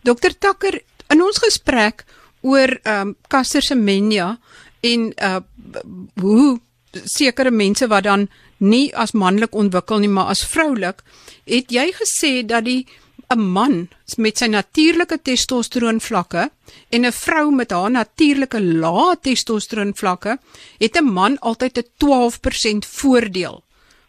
Dokter 0.04 0.35
Takker, 0.38 0.81
in 1.11 1.23
ons 1.23 1.38
gesprek 1.38 2.04
oor 2.45 2.76
ehm 2.83 3.09
um, 3.09 3.16
Caster 3.28 3.62
Semenya 3.62 4.37
en 4.85 5.12
uh 5.16 5.40
hoe 6.21 6.61
sekere 7.04 7.50
mense 7.50 7.87
wat 7.90 8.04
dan 8.04 8.28
nie 8.59 8.93
as 8.95 9.14
manlik 9.19 9.54
ontwikkel 9.54 9.99
nie, 9.99 10.09
maar 10.09 10.31
as 10.31 10.45
vroulik, 10.47 11.02
het 11.49 11.73
jy 11.73 11.88
gesê 11.97 12.45
dat 12.47 12.64
die 12.64 12.87
'n 13.33 13.40
man 13.40 13.88
met 14.16 14.38
sy 14.38 14.47
natuurlike 14.47 15.19
testosteron 15.23 16.00
vlakke 16.00 16.50
en 16.90 17.07
'n 17.07 17.12
vrou 17.12 17.50
met 17.50 17.71
haar 17.71 17.90
natuurlike 17.90 18.61
lae 18.61 19.16
testosteron 19.16 19.95
vlakke, 19.95 20.38
het 20.78 20.97
'n 20.97 21.04
man 21.04 21.38
altyd 21.38 21.78
'n 21.78 21.88
12% 21.99 22.87
voordeel 22.87 23.63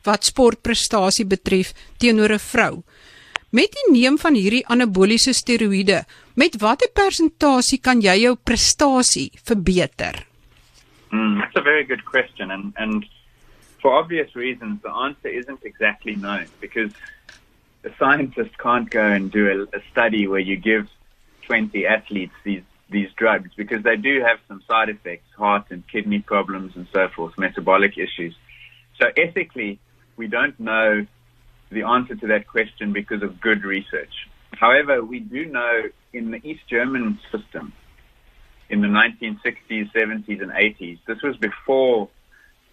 wat 0.06 0.26
sportprestasie 0.26 1.26
betref 1.26 1.74
teenoor 1.98 2.32
'n 2.34 2.40
vrou. 2.40 2.84
Met 3.50 3.72
die 3.72 3.92
neem 3.92 4.18
van 4.18 4.34
hierdie 4.34 4.66
anaboliese 4.68 5.34
steroïde, 5.34 6.04
met 6.36 6.58
watter 6.60 6.90
persentasie 6.94 7.80
kan 7.80 8.02
jy 8.02 8.16
jou 8.22 8.36
prestasie 8.36 9.32
verbeter? 9.44 10.26
Mm, 11.12 11.40
that's 11.40 11.56
a 11.56 11.62
very 11.62 11.86
good 11.86 12.04
question 12.06 12.52
and 12.52 12.74
and 12.76 13.06
for 13.82 13.94
obvious 13.94 14.36
reasons 14.36 14.82
the 14.82 14.90
answer 14.90 15.30
isn't 15.30 15.64
exactly 15.64 16.16
known 16.16 16.48
because 16.60 16.92
a 17.86 17.92
scientist 18.00 18.58
can't 18.58 18.90
go 18.90 19.06
and 19.18 19.32
do 19.32 19.48
a, 19.48 19.78
a 19.78 19.82
study 19.92 20.28
where 20.28 20.40
you 20.40 20.58
give 20.58 20.88
20 21.44 21.86
athletes 21.86 22.34
these 22.44 22.64
these 22.90 23.10
drugs 23.16 23.50
because 23.56 23.84
they 23.84 23.96
do 23.96 24.22
have 24.22 24.40
some 24.48 24.62
side 24.68 24.90
effects, 24.90 25.28
heart 25.36 25.66
and 25.70 25.88
kidney 25.88 26.20
problems 26.20 26.76
and 26.76 26.88
so 26.94 27.08
forth, 27.10 27.38
metabolic 27.38 27.98
issues. 27.98 28.36
So 29.00 29.08
ethically, 29.18 29.80
we 30.18 30.28
don't 30.28 30.60
know 30.60 31.06
the 31.72 31.84
answer 31.84 32.16
to 32.16 32.28
that 32.28 32.48
question 32.48 32.94
because 32.94 33.22
of 33.22 33.42
good 33.42 33.64
research. 33.64 34.14
However, 34.54 35.04
we 35.04 35.20
do 35.20 35.46
know 35.46 35.84
in 36.14 36.32
the 36.32 36.40
East 36.48 36.62
German 36.70 37.20
system 37.32 37.74
in 38.70 38.82
the 38.82 38.88
1960s, 38.88 39.92
70s, 39.94 40.42
and 40.42 40.52
80s, 40.52 41.00
this 41.06 41.22
was 41.22 41.36
before 41.38 42.10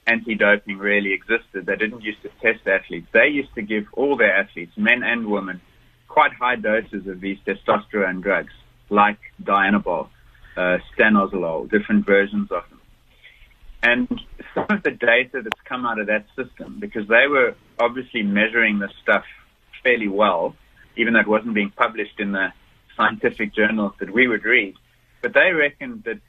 anti-doping 0.07 0.79
really 0.79 1.13
existed. 1.13 1.67
They 1.67 1.77
didn't 1.77 2.03
used 2.03 2.23
to 2.23 2.31
test 2.41 2.67
athletes. 2.67 3.09
They 3.13 3.29
used 3.29 3.55
to 3.55 3.63
give 3.63 3.87
all 3.93 4.17
their 4.17 4.37
athletes, 4.37 4.73
men 4.77 5.03
and 5.03 5.27
women, 5.27 5.61
quite 6.09 6.33
high 6.33 6.57
doses 6.57 7.07
of 7.07 7.21
these 7.21 7.39
testosterone 7.47 8.23
drugs, 8.23 8.53
like 8.91 9.19
Dianabol, 9.43 10.09
uh, 10.57 10.79
stanozolol, 10.97 11.71
different 11.71 12.07
versions 12.07 12.51
of. 12.51 12.65
And 13.83 14.09
some 14.55 14.67
of 14.71 14.83
the 14.83 14.93
data 14.93 15.43
that's 15.43 15.61
come 15.65 15.85
out 15.85 15.99
of 15.99 16.07
that 16.07 16.27
system, 16.37 16.79
because 16.79 17.09
they 17.09 17.27
were 17.29 17.55
obviously 17.79 18.23
measuring 18.23 18.79
this 18.79 18.93
stuff 19.03 19.25
fairly 19.83 20.09
well, 20.09 20.55
even 20.97 21.15
though 21.15 21.21
it 21.21 21.27
wasn't 21.27 21.55
being 21.55 21.73
published 21.75 22.21
in 22.21 22.33
the 22.33 22.53
scientific 22.97 23.55
journals 23.55 23.93
that 23.99 24.13
we 24.13 24.29
would 24.29 24.45
read, 24.45 24.75
but 25.21 25.35
they 25.35 25.53
reckoned 25.53 26.05
that 26.05 26.21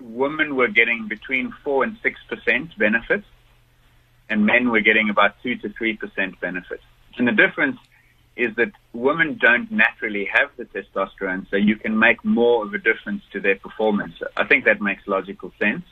women 0.00 0.56
were 0.56 0.68
getting 0.68 1.06
between 1.08 1.54
4 1.62 1.84
and 1.84 1.96
6% 2.02 2.78
benefit, 2.78 3.22
and 4.28 4.44
men 4.44 4.70
were 4.70 4.80
getting 4.80 5.08
about 5.08 5.40
2 5.42 5.56
to 5.56 5.68
3% 5.68 6.40
benefit. 6.40 6.80
And 7.18 7.28
the 7.28 7.32
difference 7.32 7.78
is 8.36 8.54
that 8.56 8.72
women 8.92 9.38
don't 9.40 9.70
naturally 9.70 10.28
have 10.32 10.50
the 10.56 10.64
testosterone, 10.64 11.48
so 11.48 11.56
you 11.56 11.76
can 11.76 11.98
make 11.98 12.24
more 12.24 12.64
of 12.64 12.74
a 12.74 12.78
difference 12.78 13.22
to 13.32 13.40
their 13.40 13.56
performance. 13.56 14.14
I 14.36 14.44
think 14.44 14.64
that 14.64 14.80
makes 14.80 15.06
logical 15.06 15.52
sense. 15.58 15.84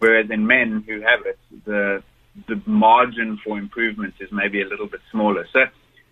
Whereas 0.00 0.30
in 0.30 0.46
men 0.46 0.84
who 0.86 1.00
have 1.00 1.24
it, 1.26 1.38
the 1.64 2.02
the 2.48 2.60
margin 2.66 3.38
for 3.44 3.58
improvement 3.58 4.14
is 4.20 4.30
maybe 4.32 4.62
a 4.62 4.66
little 4.66 4.86
bit 4.86 5.00
smaller. 5.10 5.46
So 5.52 5.60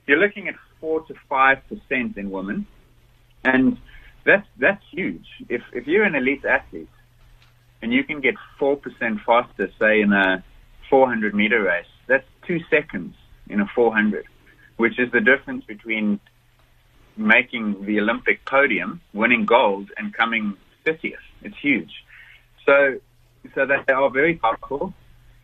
you're 0.06 0.18
looking 0.18 0.48
at 0.48 0.54
four 0.80 1.02
to 1.06 1.14
five 1.28 1.58
percent 1.68 2.16
in 2.16 2.30
women, 2.30 2.66
and 3.44 3.78
that's 4.24 4.46
that's 4.58 4.84
huge. 4.90 5.26
If 5.48 5.62
if 5.72 5.86
you're 5.86 6.04
an 6.04 6.14
elite 6.14 6.44
athlete 6.44 6.88
and 7.82 7.92
you 7.92 8.04
can 8.04 8.20
get 8.20 8.34
4% 8.60 8.80
faster, 9.24 9.70
say 9.78 10.00
in 10.00 10.12
a 10.12 10.42
400 10.90 11.34
meter 11.34 11.62
race, 11.62 11.86
that's 12.06 12.26
two 12.46 12.60
seconds 12.70 13.14
in 13.48 13.60
a 13.60 13.66
400, 13.74 14.26
which 14.76 14.98
is 14.98 15.10
the 15.12 15.20
difference 15.20 15.64
between 15.64 16.20
making 17.16 17.84
the 17.84 18.00
Olympic 18.00 18.44
podium, 18.44 19.00
winning 19.12 19.44
gold, 19.44 19.90
and 19.96 20.14
coming 20.14 20.56
50th. 20.86 21.14
It's 21.42 21.56
huge. 21.58 22.04
So, 22.64 23.00
so 23.54 23.66
they 23.66 23.92
are 23.92 24.10
very 24.10 24.34
powerful. 24.34 24.94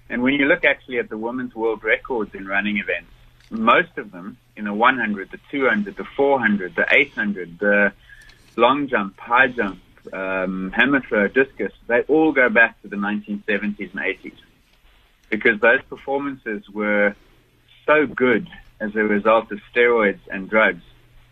And 0.08 0.22
when 0.22 0.34
you 0.34 0.46
look 0.46 0.64
actually 0.64 0.98
at 0.98 1.08
the 1.08 1.18
women's 1.18 1.54
world 1.54 1.82
records 1.82 2.34
in 2.34 2.46
running 2.46 2.78
events, 2.78 3.10
most 3.50 3.96
of 3.96 4.12
them 4.12 4.36
in 4.56 4.64
the 4.64 4.74
100, 4.74 5.30
the 5.30 5.38
200, 5.50 5.96
the 5.96 6.04
400, 6.04 6.74
the 6.74 6.86
800, 6.90 7.58
the 7.58 7.92
long 8.56 8.88
jump, 8.88 9.18
high 9.18 9.48
jump, 9.48 9.80
um, 10.12 10.70
hammer 10.72 11.00
throw, 11.00 11.28
discus, 11.28 11.72
they 11.86 12.02
all 12.02 12.32
go 12.32 12.48
back 12.48 12.80
to 12.82 12.88
the 12.88 12.96
1970s 12.96 13.90
and 13.92 14.00
80s 14.00 14.34
because 15.30 15.60
those 15.60 15.82
performances 15.88 16.68
were 16.68 17.14
so 17.86 18.06
good 18.06 18.46
as 18.80 18.94
a 18.94 19.02
result 19.02 19.50
of 19.50 19.60
steroids 19.74 20.20
and 20.30 20.48
drugs 20.48 20.82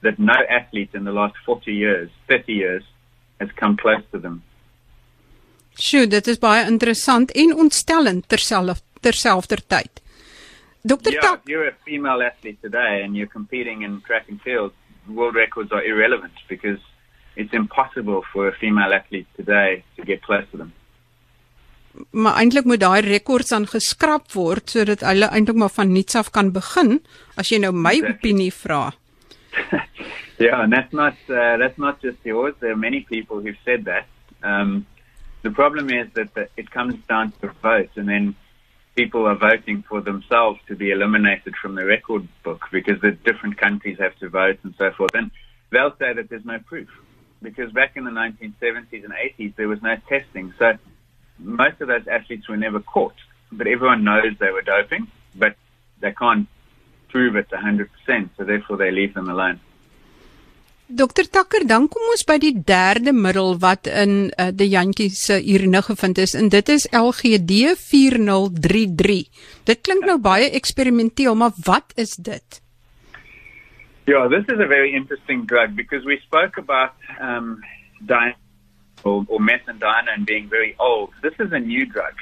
that 0.03 0.19
no 0.19 0.35
athlete 0.49 0.91
in 0.95 1.05
the 1.05 1.13
last 1.13 1.35
40 1.45 1.73
years, 1.73 2.11
30 2.29 2.53
years, 2.53 2.83
has 3.39 3.51
come 3.53 3.77
close 3.77 4.03
to 4.13 4.19
them. 4.19 4.43
Sjoe, 5.79 6.07
dit 6.07 6.27
is 6.27 6.39
baie 6.39 6.67
interessant 6.69 7.31
en 7.31 7.55
ontstellend 7.55 8.29
terselfdertyd. 8.29 10.03
Dr. 10.85 11.13
Yeah, 11.13 11.35
if 11.35 11.47
you're 11.47 11.69
a 11.69 11.75
female 11.85 12.23
athlete 12.23 12.59
today 12.61 13.03
and 13.05 13.17
you're 13.17 13.31
competing 13.31 13.83
in 13.83 14.01
track 14.03 14.29
and 14.29 14.41
field, 14.43 14.73
world 15.07 15.35
records 15.35 15.71
are 15.73 15.85
irrelevant 15.85 16.33
because 16.49 16.81
it's 17.37 17.53
impossible 17.53 18.23
for 18.33 18.49
a 18.49 18.53
female 18.53 18.93
athlete 18.93 19.27
today 19.37 19.85
to 19.97 20.05
get 20.05 20.23
close 20.23 20.45
to 20.51 20.57
them. 20.57 20.73
Maar 22.11 22.39
eintlik 22.41 22.65
moet 22.65 22.81
daai 22.81 23.03
rekords 23.05 23.53
dan 23.53 23.67
geskraap 23.69 24.33
word 24.33 24.73
sodat 24.73 25.05
hulle 25.05 25.29
eintlik 25.29 25.59
maar 25.61 25.73
van 25.73 25.93
niks 25.93 26.17
af 26.17 26.31
kan 26.33 26.51
begin 26.53 27.01
as 27.37 27.53
jy 27.53 27.61
nou 27.61 27.73
my 27.73 27.93
exactly. 27.99 28.17
opinie 28.17 28.53
vra. 28.53 28.85
yeah, 30.41 30.63
and 30.65 30.73
that's 30.73 30.93
not 30.93 31.15
uh, 31.29 31.57
that's 31.61 31.79
not 31.79 32.01
just 32.01 32.19
yours. 32.25 32.55
There 32.61 32.73
are 32.73 32.81
many 32.89 33.01
people 33.01 33.41
who've 33.41 33.61
said 33.65 33.85
that. 33.85 34.09
Um, 34.43 34.87
the 35.43 35.51
problem 35.51 35.91
is 35.91 36.09
that 36.15 36.35
the, 36.35 36.49
it 36.57 36.71
comes 36.71 36.95
down 37.09 37.33
to 37.41 37.49
vote, 37.63 37.91
and 37.97 38.09
then 38.09 38.35
people 38.95 39.27
are 39.27 39.35
voting 39.35 39.83
for 39.89 40.01
themselves 40.01 40.61
to 40.69 40.77
be 40.77 40.91
eliminated 40.91 41.55
from 41.57 41.75
the 41.75 41.85
record 41.85 42.27
book 42.43 42.67
because 42.71 43.01
the 43.01 43.11
different 43.11 43.57
countries 43.57 43.99
have 43.99 44.15
to 44.17 44.29
vote 44.29 44.59
and 44.63 44.75
so 44.77 44.91
forth. 44.93 45.15
And 45.15 45.31
they'll 45.71 45.97
say 45.99 46.13
that 46.13 46.29
there's 46.29 46.45
no 46.45 46.59
proof 46.59 46.89
because 47.41 47.73
back 47.73 47.97
in 47.97 48.05
the 48.05 48.11
1970s 48.11 49.05
and 49.05 49.13
80s, 49.13 49.55
there 49.57 49.69
was 49.69 49.83
no 49.83 49.97
testing. 50.09 50.55
So 50.59 50.75
most 51.39 51.81
of 51.81 51.89
those 51.89 52.07
athletes 52.07 52.49
were 52.49 52.57
never 52.57 52.81
caught, 52.81 53.15
but 53.51 53.67
everyone 53.67 54.05
knows 54.05 54.37
they 54.39 54.51
were 54.51 54.63
doping, 54.63 55.09
but 55.35 55.57
they 56.01 56.13
can't 56.13 56.49
prove 57.09 57.37
it 57.37 57.51
100%, 57.51 57.89
so 58.37 58.45
therefore 58.45 58.77
they 58.77 58.91
leave 58.91 59.15
them 59.15 59.29
alone. 59.29 59.61
Dr 60.87 61.25
Takker, 61.31 61.65
dan 61.67 61.87
kom 61.89 62.03
ons 62.13 62.25
by 62.29 62.37
die 62.43 62.53
derde 62.53 63.15
middel 63.17 63.55
wat 63.63 63.87
in 63.89 64.33
uh, 64.37 64.51
die 64.53 64.69
jantjie 64.69 65.09
se 65.15 65.39
urine 65.41 65.81
gevind 65.83 66.19
is 66.19 66.35
en 66.35 66.51
dit 66.53 66.69
is 66.69 66.89
LGD 66.93 67.73
4033. 67.81 69.23
Dit 69.65 69.81
klink 69.87 70.05
nou 70.05 70.19
baie 70.21 70.51
eksperimenteel, 70.51 71.35
maar 71.39 71.55
wat 71.65 71.95
is 71.97 72.17
dit? 72.17 72.61
Yeah, 74.07 74.29
this 74.29 74.45
is 74.53 74.61
a 74.61 74.67
very 74.67 74.93
interesting 74.93 75.47
drug 75.47 75.77
because 75.77 76.05
we 76.05 76.19
spoke 76.27 76.59
about 76.59 76.93
um, 77.21 77.63
di- 78.05 78.37
or, 79.05 79.25
or 79.29 79.41
methandinone 79.41 80.27
being 80.27 80.49
very 80.51 80.75
old. 80.79 81.11
This 81.23 81.35
is 81.39 81.53
a 81.53 81.59
new 81.61 81.87
drug. 81.87 82.15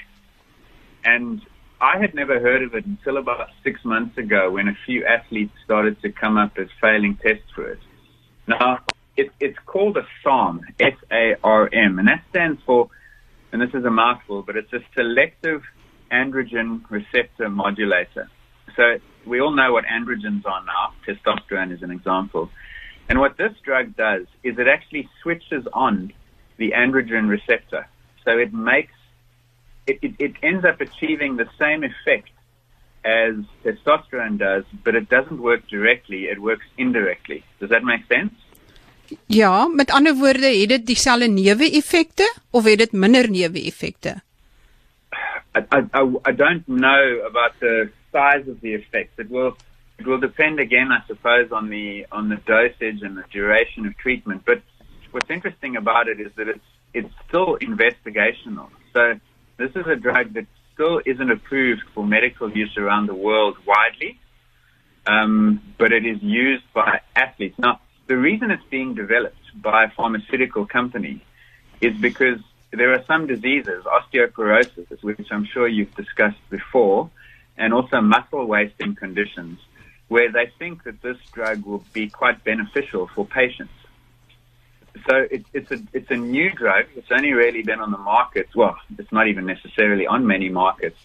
And 1.05 1.40
I 1.81 1.99
had 1.99 2.14
never 2.14 2.38
heard 2.38 2.62
of 2.62 2.75
it 2.75 2.85
until 2.85 3.17
about 3.17 3.49
six 3.64 3.83
months 3.85 4.19
ago 4.19 4.50
when 4.50 4.69
a 4.69 4.76
few 4.85 5.05
athletes 5.07 5.55
started 5.64 6.00
to 6.02 6.12
come 6.12 6.37
up 6.37 6.59
as 6.59 6.69
failing 6.81 7.17
tests 7.17 7.50
for 7.55 7.67
it. 7.67 7.81
Now, 8.50 8.80
it, 9.16 9.30
it's 9.38 9.59
called 9.64 9.97
a 9.97 10.07
SARM, 10.25 10.62
S-A-R-M, 10.80 11.99
and 12.00 12.09
that 12.09 12.25
stands 12.30 12.61
for, 12.66 12.88
and 13.52 13.62
this 13.62 13.71
is 13.75 13.85
a 13.85 13.90
mouthful, 13.90 14.42
but 14.42 14.57
it's 14.57 14.73
a 14.73 14.80
selective 14.97 15.62
androgen 16.11 16.83
receptor 16.90 17.49
modulator. 17.49 18.28
So 18.75 18.99
we 19.25 19.40
all 19.40 19.52
know 19.52 19.73
what 19.73 19.85
androgens 19.85 20.45
are 20.47 20.64
now. 20.64 20.95
Testosterone 21.07 21.73
is 21.73 21.83
an 21.83 21.92
example. 21.92 22.50
And 23.09 23.21
what 23.21 23.37
this 23.37 23.52
drug 23.62 23.97
does 23.97 24.26
is 24.42 24.59
it 24.59 24.66
actually 24.66 25.09
switches 25.23 25.64
on 25.73 26.12
the 26.57 26.73
androgen 26.73 27.28
receptor. 27.28 27.87
So 28.25 28.37
it 28.37 28.52
makes, 28.52 28.95
it, 29.87 30.00
it, 30.02 30.14
it 30.19 30.33
ends 30.42 30.64
up 30.64 30.80
achieving 30.80 31.37
the 31.37 31.49
same 31.57 31.85
effect 31.85 32.30
as 33.04 33.35
testosterone 33.64 34.38
does, 34.38 34.64
but 34.85 34.95
it 34.95 35.09
doesn't 35.09 35.40
work 35.40 35.66
directly, 35.69 36.25
it 36.25 36.40
works 36.40 36.66
indirectly. 36.76 37.45
Does 37.59 37.71
that 37.71 37.85
make 37.85 38.07
sense? 38.09 38.33
Ja, 39.26 39.66
met 39.66 39.90
ander 39.90 40.14
woorde, 40.14 40.47
het 40.47 40.69
dit 40.69 40.87
dieselfde 40.87 41.28
neeweffekte 41.28 42.26
of 42.50 42.64
het 42.64 42.78
dit 42.78 42.92
minder 42.92 43.30
neeweffekte? 43.30 44.21
I, 45.54 45.61
I, 45.92 46.02
I 46.25 46.33
don't 46.33 46.66
know 46.66 47.26
about 47.26 47.59
the 47.59 47.90
size 48.12 48.49
of 48.49 48.61
the 48.61 48.75
effects. 48.75 49.19
It 49.19 49.30
will 49.30 49.57
it 49.99 50.07
will 50.07 50.19
depend 50.19 50.61
again, 50.61 50.92
I 50.92 51.02
suppose, 51.07 51.50
on 51.52 51.69
the 51.69 52.07
on 52.12 52.28
the 52.28 52.37
dosage 52.47 53.02
and 53.02 53.16
the 53.16 53.25
duration 53.33 53.87
of 53.87 53.97
treatment. 53.99 54.45
But 54.45 54.62
what's 55.11 55.30
interesting 55.30 55.76
about 55.76 56.09
it 56.09 56.21
is 56.21 56.33
that 56.37 56.49
it's 56.49 56.69
it's 56.95 57.12
still 57.28 57.59
investigational. 57.59 58.69
So 58.92 59.19
this 59.57 59.71
is 59.75 59.87
a 59.87 59.97
drug 59.97 60.35
that 60.35 60.47
still 60.81 61.01
isn't 61.05 61.31
approved 61.31 61.83
for 61.95 62.07
medical 62.07 62.51
use 62.51 62.75
around 62.79 63.07
the 63.07 63.15
world 63.15 63.55
widely, 63.67 64.19
um, 65.07 65.61
but 65.77 65.93
it 65.93 66.07
is 66.07 66.23
used 66.23 66.65
by 66.73 67.01
athletes. 67.15 67.59
Now, 67.59 67.81
the 68.07 68.17
reason 68.17 68.51
it's 68.51 68.65
being 68.71 68.95
developed 68.95 69.37
by 69.55 69.85
a 69.85 69.91
pharmaceutical 69.91 70.65
company 70.65 71.23
is 71.83 71.95
because 72.01 72.41
there 72.71 72.95
are 72.95 73.05
some 73.05 73.27
diseases, 73.27 73.85
osteoporosis, 73.85 75.03
which 75.03 75.29
I'm 75.31 75.45
sure 75.45 75.69
you've 75.69 75.95
discussed 75.95 76.41
before, 76.49 77.11
and 77.59 77.75
also 77.75 78.01
muscle 78.01 78.47
wasting 78.47 78.95
conditions, 78.95 79.59
where 80.09 80.33
they 80.33 80.51
think 80.59 80.85
that 80.85 81.03
this 81.03 81.19
drug 81.33 81.67
will 81.67 81.85
be 81.93 82.09
quite 82.09 82.43
beneficial 82.43 83.07
for 83.15 83.27
patients. 83.27 83.75
So 85.09 85.26
it, 85.30 85.45
it's 85.52 85.71
a 85.71 85.80
it's 85.92 86.11
a 86.11 86.16
new 86.16 86.50
drug. 86.50 86.87
It's 86.97 87.11
only 87.11 87.33
really 87.33 87.62
been 87.62 87.80
on 87.80 87.90
the 87.90 87.99
market. 87.99 88.49
Well, 88.54 88.76
it's 88.99 89.12
not 89.12 89.28
even 89.28 89.47
necessarily 89.47 90.07
on 90.07 90.26
many 90.26 90.49
markets, 90.49 90.99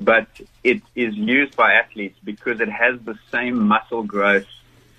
but 0.00 0.28
it 0.62 0.82
is 0.94 1.14
used 1.14 1.56
by 1.56 1.74
athletes 1.74 2.18
because 2.22 2.60
it 2.60 2.68
has 2.68 3.00
the 3.00 3.18
same 3.30 3.66
muscle 3.66 4.02
growth 4.02 4.46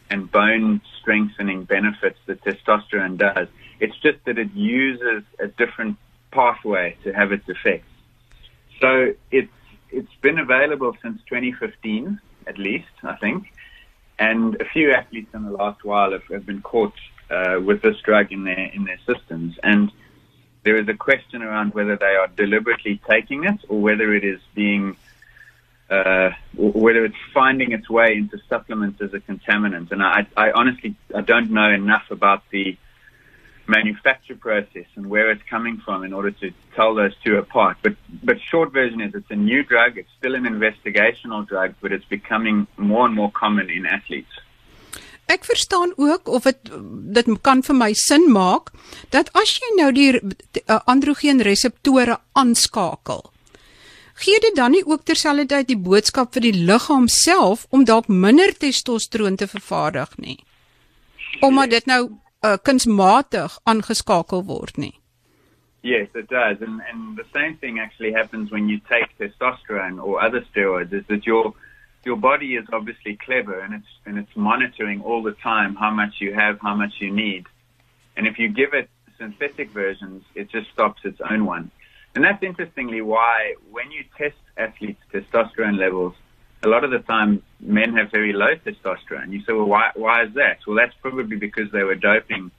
and 0.09 0.31
bone 0.31 0.81
strengthening 0.99 1.63
benefits 1.63 2.19
that 2.27 2.43
testosterone 2.43 3.17
does. 3.17 3.47
It's 3.79 3.97
just 3.97 4.23
that 4.25 4.37
it 4.37 4.53
uses 4.53 5.23
a 5.39 5.47
different 5.47 5.97
pathway 6.31 6.97
to 7.03 7.11
have 7.13 7.31
its 7.31 7.47
effects. 7.49 7.87
So 8.81 9.13
it's 9.31 9.51
it's 9.89 10.13
been 10.21 10.39
available 10.39 10.95
since 11.01 11.21
2015, 11.29 12.19
at 12.47 12.57
least, 12.57 12.87
I 13.03 13.15
think. 13.15 13.51
And 14.19 14.59
a 14.61 14.65
few 14.65 14.91
athletes 14.91 15.33
in 15.33 15.43
the 15.43 15.51
last 15.51 15.83
while 15.83 16.11
have, 16.11 16.23
have 16.31 16.45
been 16.45 16.61
caught 16.61 16.93
uh, 17.29 17.59
with 17.63 17.81
this 17.81 17.97
drug 18.03 18.31
in 18.31 18.43
their 18.43 18.71
in 18.73 18.85
their 18.85 18.99
systems. 19.05 19.57
And 19.63 19.91
there 20.63 20.77
is 20.77 20.87
a 20.87 20.93
question 20.93 21.41
around 21.41 21.73
whether 21.73 21.95
they 21.95 22.15
are 22.15 22.27
deliberately 22.27 22.99
taking 23.09 23.43
it 23.45 23.59
or 23.69 23.81
whether 23.81 24.13
it 24.13 24.23
is 24.23 24.39
being 24.53 24.97
uh, 25.89 26.31
whether 26.55 27.05
it's 27.05 27.15
finding 27.33 27.71
its 27.71 27.89
way 27.89 28.15
into 28.15 28.39
supplements 28.49 29.01
as 29.01 29.13
a 29.13 29.19
contaminant. 29.19 29.91
And 29.91 30.01
I, 30.01 30.25
I 30.35 30.51
honestly 30.51 30.95
I 31.15 31.21
don't 31.21 31.51
know 31.51 31.69
enough 31.69 32.09
about 32.09 32.43
the 32.49 32.77
manufacture 33.67 34.35
process 34.35 34.85
and 34.95 35.07
where 35.07 35.31
it's 35.31 35.41
coming 35.49 35.77
from 35.77 36.03
in 36.03 36.13
order 36.13 36.31
to 36.31 36.51
tell 36.75 36.95
those 36.95 37.13
two 37.23 37.37
apart. 37.37 37.77
But 37.81 37.95
but 38.23 38.37
short 38.41 38.71
version 38.71 39.01
is 39.01 39.13
it's 39.13 39.29
a 39.29 39.35
new 39.35 39.63
drug. 39.63 39.97
It's 39.97 40.09
still 40.17 40.35
an 40.35 40.43
investigational 40.43 41.47
drug, 41.47 41.75
but 41.81 41.91
it's 41.91 42.05
becoming 42.05 42.67
more 42.77 43.05
and 43.05 43.15
more 43.15 43.31
common 43.31 43.69
in 43.69 43.85
athletes. 43.85 44.31
Ek 45.27 45.45
verstaan 45.45 45.93
ook 45.97 46.27
of 46.27 46.43
dit 46.43 46.71
dit 47.17 47.29
kan 47.41 47.63
vir 47.65 47.75
my 47.75 47.93
sin 47.93 48.27
maak 48.31 48.71
dat 49.09 49.31
as 49.33 49.55
jy 49.57 49.71
nou 49.77 49.91
die 49.95 50.11
uh, 50.21 50.79
androgeen 50.85 51.41
reseptore 51.41 52.19
aanskakel 52.33 53.23
gee 54.15 54.39
dit 54.39 54.55
dan 54.55 54.71
nie 54.71 54.83
ook 54.85 55.03
terselfdertyd 55.03 55.67
die 55.67 55.81
boodskap 55.87 56.33
vir 56.33 56.45
die 56.47 56.65
liggaam 56.69 57.07
self 57.11 57.65
om 57.69 57.83
dalk 57.83 58.07
minder 58.07 58.53
testosteron 58.53 59.35
te 59.35 59.47
vervaardig 59.47 60.13
nie 60.17 60.37
omdat 61.41 61.69
dit 61.69 61.85
nou 61.85 62.01
uh, 62.45 62.55
kunsmatig 62.63 63.57
aangeskakel 63.63 64.45
word 64.45 64.77
nie. 64.77 64.93
Yes, 65.81 66.07
it 66.15 66.29
does. 66.29 66.61
And, 66.61 66.81
and 66.89 67.17
the 67.17 67.25
same 67.33 67.57
thing 67.57 67.79
actually 67.79 68.11
happens 68.11 68.51
when 68.51 68.69
you 68.69 68.79
take 68.89 69.09
testosterone 69.19 70.01
or 70.01 70.21
other 70.21 70.41
steroids 70.51 70.93
is 70.93 71.05
that 71.07 71.25
your, 71.25 71.53
your 72.05 72.15
body 72.15 72.55
is 72.55 72.65
obviously 72.71 73.17
clever 73.17 73.59
and 73.59 73.73
it's, 73.73 73.87
and 74.05 74.17
it's 74.17 74.35
monitoring 74.35 75.01
all 75.01 75.23
the 75.23 75.33
time 75.33 75.75
how 75.75 75.91
much 75.91 76.15
you 76.19 76.33
have, 76.33 76.59
how 76.61 76.75
much 76.75 76.93
you 76.99 77.11
need. 77.11 77.45
And 78.15 78.27
if 78.27 78.37
you 78.37 78.47
give 78.49 78.73
it 78.73 78.89
synthetic 79.17 79.71
versions, 79.71 80.23
it 80.35 80.49
just 80.49 80.71
stops 80.71 81.01
its 81.03 81.19
own 81.29 81.45
one. 81.45 81.71
And 82.13 82.23
that's 82.23 82.41
interestingly 82.43 83.01
why 83.01 83.55
when 83.71 83.91
you 83.91 84.03
test 84.17 84.37
athletes' 84.55 85.01
testosterone 85.11 85.77
levels, 85.77 86.13
a 86.63 86.67
lot 86.67 86.83
of 86.83 86.91
the 86.91 86.99
time 86.99 87.43
men 87.59 87.93
have 87.95 88.11
very 88.11 88.33
low 88.33 88.55
testosterone. 88.55 89.31
You 89.31 89.41
say, 89.41 89.53
well, 89.53 89.65
why, 89.65 89.91
why 89.95 90.23
is 90.23 90.33
that? 90.35 90.59
Well, 90.65 90.77
that's 90.77 90.95
probably 91.01 91.35
because 91.37 91.71
they 91.71 91.83
were 91.83 91.95
doping 91.95 92.51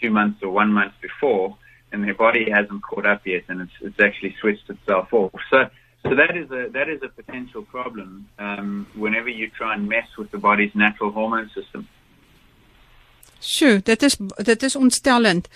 two 0.00 0.10
months 0.10 0.42
or 0.42 0.50
one 0.50 0.72
month 0.72 0.94
before 1.00 1.56
and 1.92 2.02
their 2.02 2.14
body 2.14 2.50
hasn't 2.50 2.82
caught 2.82 3.06
up 3.06 3.24
yet 3.24 3.44
and 3.48 3.60
it's, 3.60 3.72
it's 3.80 4.00
actually 4.00 4.34
switched 4.40 4.68
itself 4.68 5.12
off. 5.12 5.32
So, 5.50 5.70
so 6.04 6.14
that 6.14 6.36
is 6.36 6.50
a, 6.50 6.68
that 6.70 6.88
is 6.88 7.02
a 7.02 7.08
potential 7.08 7.62
problem 7.62 8.28
um, 8.38 8.86
whenever 8.94 9.28
you 9.28 9.50
try 9.50 9.74
and 9.74 9.88
mess 9.88 10.08
with 10.18 10.30
the 10.30 10.38
body's 10.38 10.74
natural 10.74 11.10
hormone 11.10 11.50
system. 11.54 11.88
Sjoe, 13.40 13.82
dit 13.82 14.02
is 14.02 14.16
dit 14.36 14.62
is 14.62 14.76
ontstellend. 14.76 15.48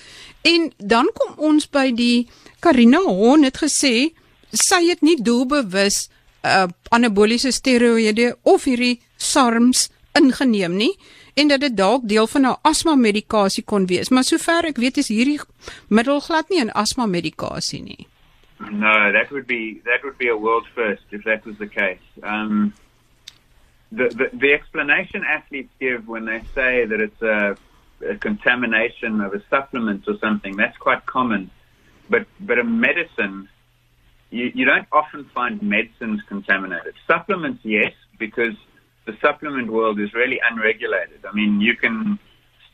En 0.42 0.72
dan 0.76 1.08
kom 1.14 1.38
ons 1.50 1.68
by 1.68 1.88
die 1.96 2.28
Karina 2.60 3.00
Hon 3.00 3.46
het 3.48 3.60
gesê 3.62 4.10
sy 4.52 4.82
het 4.88 5.04
nie 5.04 5.16
doelbewus 5.22 6.08
uh 6.44 6.68
anaboliese 6.94 7.50
steroïde 7.52 8.32
of 8.42 8.64
hierdie 8.64 9.00
SARMs 9.16 9.88
ingeneem 10.16 10.76
nie 10.76 10.92
en 11.34 11.50
dat 11.52 11.60
dit 11.60 11.74
dalk 11.76 12.06
deel 12.08 12.26
van 12.26 12.46
'n 12.46 12.56
asma 12.62 12.94
medikasie 12.94 13.64
kon 13.64 13.86
wees 13.86 14.08
maar 14.08 14.24
sover 14.24 14.64
ek 14.64 14.76
weet 14.76 14.96
is 14.96 15.08
hierdie 15.08 15.40
middel 15.88 16.20
glad 16.20 16.48
nie 16.48 16.60
'n 16.60 16.70
asma 16.70 17.06
medikasie 17.06 17.82
nie 17.82 18.06
No 18.60 19.12
that 19.12 19.30
would 19.30 19.46
be 19.46 19.80
that 19.84 20.04
would 20.04 20.18
be 20.18 20.28
a 20.28 20.36
world 20.36 20.66
first 20.74 21.02
if 21.10 21.24
that 21.24 21.44
was 21.46 21.56
the 21.58 21.68
case 21.68 22.00
um 22.22 22.74
the 23.92 24.08
the, 24.08 24.36
the 24.36 24.52
explanation 24.52 25.24
athletes 25.24 25.72
give 25.78 26.08
when 26.08 26.24
they 26.24 26.40
say 26.54 26.84
that 26.84 27.00
it's 27.00 27.22
a, 27.22 27.56
a 28.06 28.16
contamination 28.16 29.20
of 29.20 29.32
a 29.32 29.42
supplement 29.48 30.06
or 30.08 30.18
something 30.18 30.56
that's 30.56 30.76
quite 30.76 31.06
common 31.06 31.50
but 32.10 32.26
but 32.40 32.58
a 32.58 32.64
medicine 32.64 33.48
you, 34.30 34.50
you 34.54 34.64
don't 34.64 34.86
often 34.92 35.28
find 35.34 35.62
medicines 35.62 36.20
contaminated. 36.28 36.94
Supplements, 37.06 37.60
yes, 37.64 37.92
because 38.18 38.54
the 39.06 39.16
supplement 39.22 39.70
world 39.72 39.98
is 40.00 40.12
really 40.12 40.40
unregulated. 40.50 41.24
I 41.24 41.32
mean, 41.34 41.60
you 41.60 41.76
can 41.76 42.18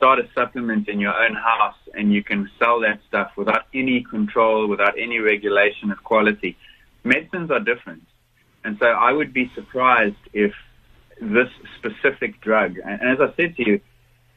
start 0.04 0.18
a 0.18 0.28
supplement 0.34 0.86
in 0.86 1.00
your 1.00 1.14
own 1.14 1.34
house 1.34 1.78
and 1.94 2.12
you 2.12 2.22
can 2.22 2.50
sell 2.58 2.78
that 2.80 3.00
stuff 3.08 3.30
without 3.38 3.62
any 3.72 4.02
control, 4.02 4.68
without 4.68 4.98
any 4.98 5.18
regulation 5.18 5.90
of 5.90 6.04
quality. 6.04 6.58
Medicines 7.04 7.50
are 7.50 7.60
different. 7.60 8.02
And 8.64 8.76
so 8.78 8.84
I 8.84 9.12
would 9.12 9.32
be 9.32 9.50
surprised 9.54 10.24
if 10.34 10.52
this 11.22 11.48
specific 11.78 12.38
drug, 12.42 12.76
and 12.84 13.00
as 13.00 13.18
I 13.18 13.34
said 13.34 13.56
to 13.56 13.66
you, 13.66 13.80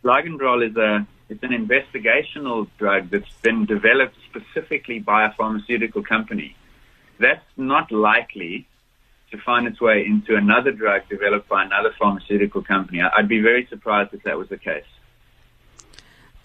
Ligandrol 0.06 0.70
is 0.70 0.78
a 0.78 1.06
it's 1.28 1.44
an 1.44 1.52
investigational 1.52 2.70
drug 2.78 3.10
that's 3.10 3.34
been 3.42 3.66
developed 3.66 4.16
specifically 4.30 5.00
by 5.00 5.26
a 5.26 5.34
pharmaceutical 5.34 6.02
company 6.02 6.56
that's 7.20 7.44
not 7.58 7.92
likely 7.92 8.66
to 9.32 9.38
find 9.40 9.68
its 9.68 9.82
way 9.82 10.06
into 10.06 10.38
another 10.38 10.72
drug 10.72 11.02
developed 11.10 11.50
by 11.50 11.66
another 11.66 11.94
pharmaceutical 12.00 12.64
company. 12.64 13.02
I'd 13.02 13.28
be 13.28 13.42
very 13.42 13.68
surprised 13.70 14.14
if 14.14 14.24
that 14.24 14.38
was 14.38 14.48
the 14.48 14.58
case. 14.58 14.86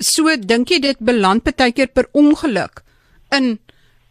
So 0.03 0.35
dink 0.37 0.71
jy 0.71 0.81
dit 0.83 0.99
beland 0.99 1.45
baie 1.47 1.73
keer 1.73 1.91
per 1.95 2.09
ongeluk 2.13 2.83
in 3.33 3.59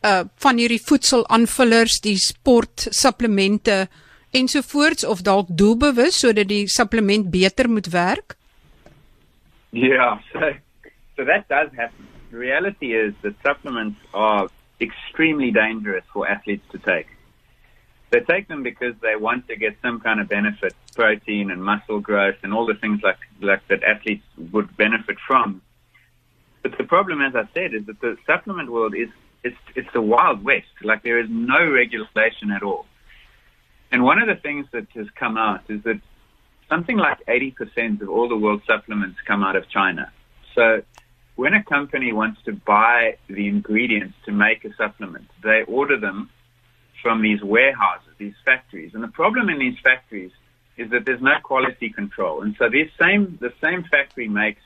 uh 0.02 0.24
van 0.42 0.58
hierdie 0.58 0.82
voedselaanvullers, 0.82 2.00
die 2.02 2.18
sport 2.18 2.88
supplemente 2.90 3.88
ensovoorts 4.34 5.06
of 5.06 5.22
dalk 5.28 5.52
doelbewus 5.52 6.18
sodat 6.24 6.50
die 6.50 6.66
supplement 6.68 7.30
beter 7.30 7.70
moet 7.70 7.92
werk? 7.94 8.36
Yeah, 9.72 10.20
so 10.32 10.54
so 11.16 11.26
that 11.26 11.48
does 11.50 11.70
happen. 11.76 12.08
The 12.32 12.38
reality 12.38 12.96
is 12.96 13.14
that 13.22 13.36
supplements 13.44 14.00
are 14.14 14.48
extremely 14.80 15.52
dangerous 15.52 16.04
for 16.14 16.28
athletes 16.28 16.66
to 16.72 16.78
take. 16.80 17.08
They 18.10 18.20
take 18.22 18.48
them 18.48 18.64
because 18.64 18.96
they 19.02 19.16
want 19.16 19.48
to 19.48 19.56
get 19.56 19.78
some 19.82 20.00
kind 20.00 20.20
of 20.20 20.28
benefit, 20.28 20.74
protein 20.96 21.52
and 21.52 21.64
muscle 21.64 22.00
growth 22.00 22.36
and 22.44 22.54
all 22.54 22.66
the 22.66 22.76
things 22.76 23.02
like, 23.04 23.20
like 23.40 23.66
that 23.68 23.84
athletes 23.84 24.26
would 24.52 24.76
benefit 24.76 25.18
from. 25.28 25.62
But 26.62 26.78
the 26.78 26.84
problem, 26.84 27.22
as 27.22 27.36
I 27.36 27.48
said, 27.54 27.74
is 27.74 27.86
that 27.88 28.00
the 28.02 28.18
supplement 28.26 28.72
world 28.72 28.96
is 28.96 29.10
it's 29.44 29.58
it's 29.76 29.90
the 29.94 30.02
wild 30.02 30.44
west. 30.44 30.68
Like 30.84 31.04
there 31.04 31.20
is 31.20 31.28
no 31.30 31.70
regulation 31.70 32.52
at 32.52 32.64
all. 32.64 32.86
And 33.92 34.04
one 34.04 34.22
of 34.22 34.28
the 34.28 34.36
things 34.42 34.68
that 34.72 34.88
has 34.94 35.08
come 35.16 35.38
out 35.38 35.64
is 35.70 35.84
that 35.84 36.00
something 36.70 36.98
like 36.98 37.26
80% 37.26 38.02
of 38.02 38.10
all 38.10 38.30
the 38.30 38.38
world 38.38 38.62
supplements 38.66 39.18
come 39.28 39.44
out 39.44 39.58
of 39.58 39.68
China. 39.70 40.12
So 40.56 40.84
when 41.36 41.54
a 41.54 41.64
company 41.64 42.14
wants 42.14 42.42
to 42.46 42.54
buy 42.54 43.18
the 43.28 43.48
ingredients 43.48 44.16
to 44.26 44.32
make 44.32 44.64
a 44.64 44.74
supplement, 44.76 45.28
they 45.44 45.64
order 45.68 46.00
them 46.00 46.30
from 47.02 47.22
these 47.22 47.42
warehouses, 47.42 48.14
these 48.18 48.36
factories. 48.46 48.92
And 48.94 49.04
the 49.04 49.10
problem 49.10 49.50
in 49.50 49.60
these 49.60 49.78
factories 49.84 50.32
is 50.78 50.90
that 50.92 51.06
there's 51.06 51.22
no 51.22 51.36
quality 51.44 51.90
control. 51.90 52.42
And 52.42 52.56
so 52.58 52.70
these 52.70 52.90
same, 53.00 53.38
the 53.42 53.52
same 53.62 53.84
factory 53.84 54.30
makes 54.30 54.62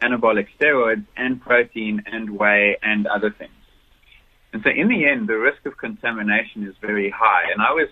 anabolic 0.00 0.48
steroids 0.60 1.04
and 1.16 1.40
protein 1.40 2.02
and 2.06 2.30
whey 2.30 2.76
and 2.82 3.06
other 3.06 3.30
things. 3.30 3.52
And 4.52 4.62
so 4.62 4.70
in 4.70 4.88
the 4.88 5.06
end, 5.06 5.28
the 5.28 5.38
risk 5.38 5.66
of 5.66 5.76
contamination 5.76 6.66
is 6.66 6.74
very 6.80 7.10
high. 7.10 7.50
And 7.52 7.60
I 7.60 7.72
was, 7.72 7.88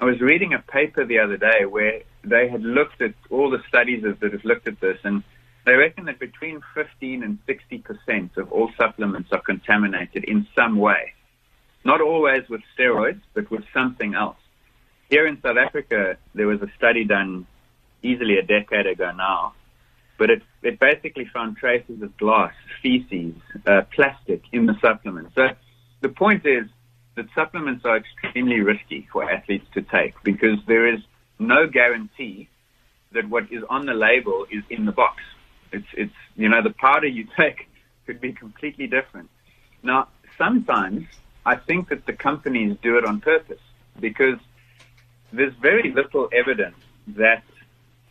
I 0.00 0.04
was 0.04 0.20
reading 0.20 0.52
a 0.52 0.58
paper 0.58 1.04
the 1.04 1.18
other 1.18 1.36
day 1.36 1.64
where 1.64 2.00
they 2.24 2.48
had 2.48 2.62
looked 2.62 3.00
at 3.00 3.14
all 3.30 3.50
the 3.50 3.62
studies 3.68 4.02
that 4.02 4.32
have 4.32 4.44
looked 4.44 4.66
at 4.68 4.80
this, 4.80 4.98
and 5.04 5.22
they 5.64 5.74
reckon 5.74 6.06
that 6.06 6.18
between 6.18 6.60
15 6.74 7.22
and 7.22 7.38
60 7.46 7.78
percent 7.78 8.36
of 8.36 8.50
all 8.52 8.70
supplements 8.76 9.30
are 9.32 9.40
contaminated 9.40 10.24
in 10.24 10.46
some 10.56 10.76
way. 10.76 11.12
Not 11.84 12.00
always 12.00 12.48
with 12.48 12.62
steroids, 12.76 13.20
but 13.34 13.50
with 13.50 13.64
something 13.74 14.14
else. 14.14 14.36
Here 15.08 15.26
in 15.26 15.40
South 15.42 15.56
Africa, 15.56 16.16
there 16.34 16.46
was 16.46 16.62
a 16.62 16.70
study 16.76 17.04
done 17.04 17.46
easily 18.02 18.38
a 18.38 18.42
decade 18.42 18.86
ago 18.86 19.12
now, 19.12 19.54
but 20.18 20.30
it, 20.30 20.42
it 20.62 20.78
basically 20.78 21.24
found 21.26 21.56
traces 21.56 22.02
of 22.02 22.16
glass, 22.16 22.52
feces, 22.82 23.34
uh, 23.66 23.82
plastic 23.94 24.42
in 24.52 24.66
the 24.66 24.76
supplements. 24.80 25.34
So 25.34 25.48
the 26.00 26.08
point 26.08 26.46
is 26.46 26.66
that 27.16 27.26
supplements 27.34 27.84
are 27.84 27.96
extremely 27.96 28.60
risky 28.60 29.08
for 29.12 29.28
athletes 29.30 29.66
to 29.74 29.82
take 29.82 30.14
because 30.22 30.58
there 30.66 30.86
is 30.86 31.00
no 31.38 31.66
guarantee 31.66 32.48
that 33.12 33.28
what 33.28 33.50
is 33.52 33.62
on 33.68 33.86
the 33.86 33.94
label 33.94 34.46
is 34.50 34.62
in 34.70 34.86
the 34.86 34.92
box. 34.92 35.22
It's, 35.72 35.86
it's, 35.94 36.14
you 36.36 36.48
know, 36.48 36.62
the 36.62 36.70
powder 36.70 37.06
you 37.06 37.26
take 37.36 37.68
could 38.06 38.20
be 38.20 38.32
completely 38.32 38.86
different. 38.86 39.30
Now, 39.82 40.08
sometimes 40.38 41.06
I 41.44 41.56
think 41.56 41.88
that 41.88 42.06
the 42.06 42.12
companies 42.12 42.76
do 42.82 42.96
it 42.96 43.04
on 43.04 43.20
purpose 43.20 43.60
because 44.00 44.38
there's 45.32 45.54
very 45.54 45.92
little 45.92 46.28
evidence 46.32 46.76
that 47.08 47.42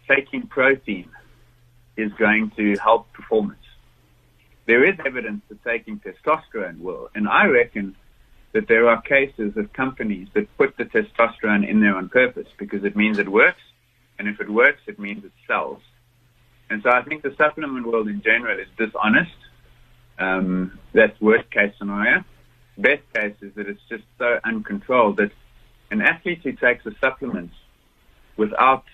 taking 0.08 0.48
protein 0.48 1.10
is 2.02 2.12
going 2.14 2.52
to 2.58 2.76
help 2.78 3.12
performance. 3.14 3.60
There 4.66 4.84
is 4.86 4.96
evidence 5.06 5.42
that 5.50 5.64
taking 5.64 6.00
testosterone 6.00 6.80
will, 6.80 7.10
and 7.16 7.28
I 7.28 7.46
reckon 7.46 7.96
that 8.54 8.68
there 8.68 8.90
are 8.90 9.02
cases 9.02 9.56
of 9.58 9.72
companies 9.74 10.28
that 10.34 10.46
put 10.58 10.78
the 10.78 10.86
testosterone 10.86 11.68
in 11.68 11.80
there 11.82 11.96
on 11.96 12.10
purpose 12.10 12.48
because 12.58 12.84
it 12.84 12.96
means 12.96 13.18
it 13.18 13.30
works, 13.30 13.62
and 14.20 14.28
if 14.28 14.40
it 14.40 14.50
works, 14.50 14.82
it 14.88 15.00
means 15.00 15.24
it 15.24 15.32
sells. 15.48 15.82
And 16.70 16.82
so 16.84 16.90
I 16.90 17.02
think 17.04 17.24
the 17.24 17.36
supplement 17.38 17.86
world 17.86 18.08
in 18.08 18.22
general 18.22 18.58
is 18.60 18.68
dishonest. 18.78 19.32
Um, 20.20 20.80
that's 20.94 21.20
worst 21.20 21.50
case 21.52 21.74
scenario. 21.78 22.24
Best 22.78 23.04
case 23.14 23.36
is 23.42 23.54
that 23.56 23.68
it's 23.68 23.82
just 23.90 24.04
so 24.18 24.40
uncontrolled 24.44 25.18
that 25.18 25.32
an 25.90 26.02
athlete 26.02 26.42
who 26.44 26.54
takes 26.54 26.86
a 26.86 26.92
supplement 27.02 27.52
without 28.38 28.86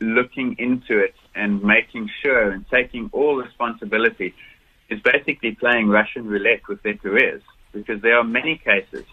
looking 0.00 0.56
into 0.58 0.98
it 0.98 1.14
and 1.34 1.62
making 1.62 2.10
sure 2.22 2.50
and 2.50 2.64
taking 2.68 3.08
all 3.12 3.36
responsibility 3.36 4.34
is 4.88 5.00
basically 5.00 5.52
playing 5.52 5.88
Russian 5.88 6.26
roulette 6.26 6.66
with 6.68 6.82
their 6.82 6.96
careers 6.96 7.42
because 7.72 8.00
there 8.02 8.16
are 8.18 8.24
many 8.24 8.56
cases 8.58 9.04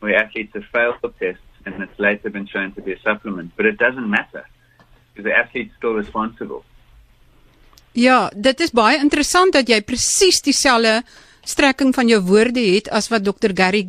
where 0.00 0.16
athletes 0.16 0.52
have 0.54 0.64
failed 0.72 0.96
the 1.02 1.10
tests 1.18 1.42
and 1.64 1.82
it's 1.82 1.98
later 1.98 2.30
been 2.30 2.46
shown 2.46 2.72
to 2.72 2.80
be 2.82 2.92
a 2.92 3.00
supplement, 3.00 3.52
but 3.56 3.66
it 3.66 3.78
doesn't 3.78 4.08
matter 4.08 4.46
because 5.12 5.24
the 5.24 5.36
athlete's 5.36 5.74
still 5.76 5.94
responsible. 5.94 6.64
Ja, 7.92 8.30
dit 8.34 8.60
is 8.60 8.70
baie 8.70 9.00
interessant 9.02 9.52
dat 9.52 9.68
jy 9.68 9.80
presies 9.82 10.38
dieselfde 10.46 11.00
strekking 11.42 11.90
van 11.94 12.08
jou 12.08 12.20
woorde 12.22 12.62
het 12.62 12.88
as 12.94 13.10
wat 13.10 13.24
Dr 13.26 13.50
Gary 13.56 13.82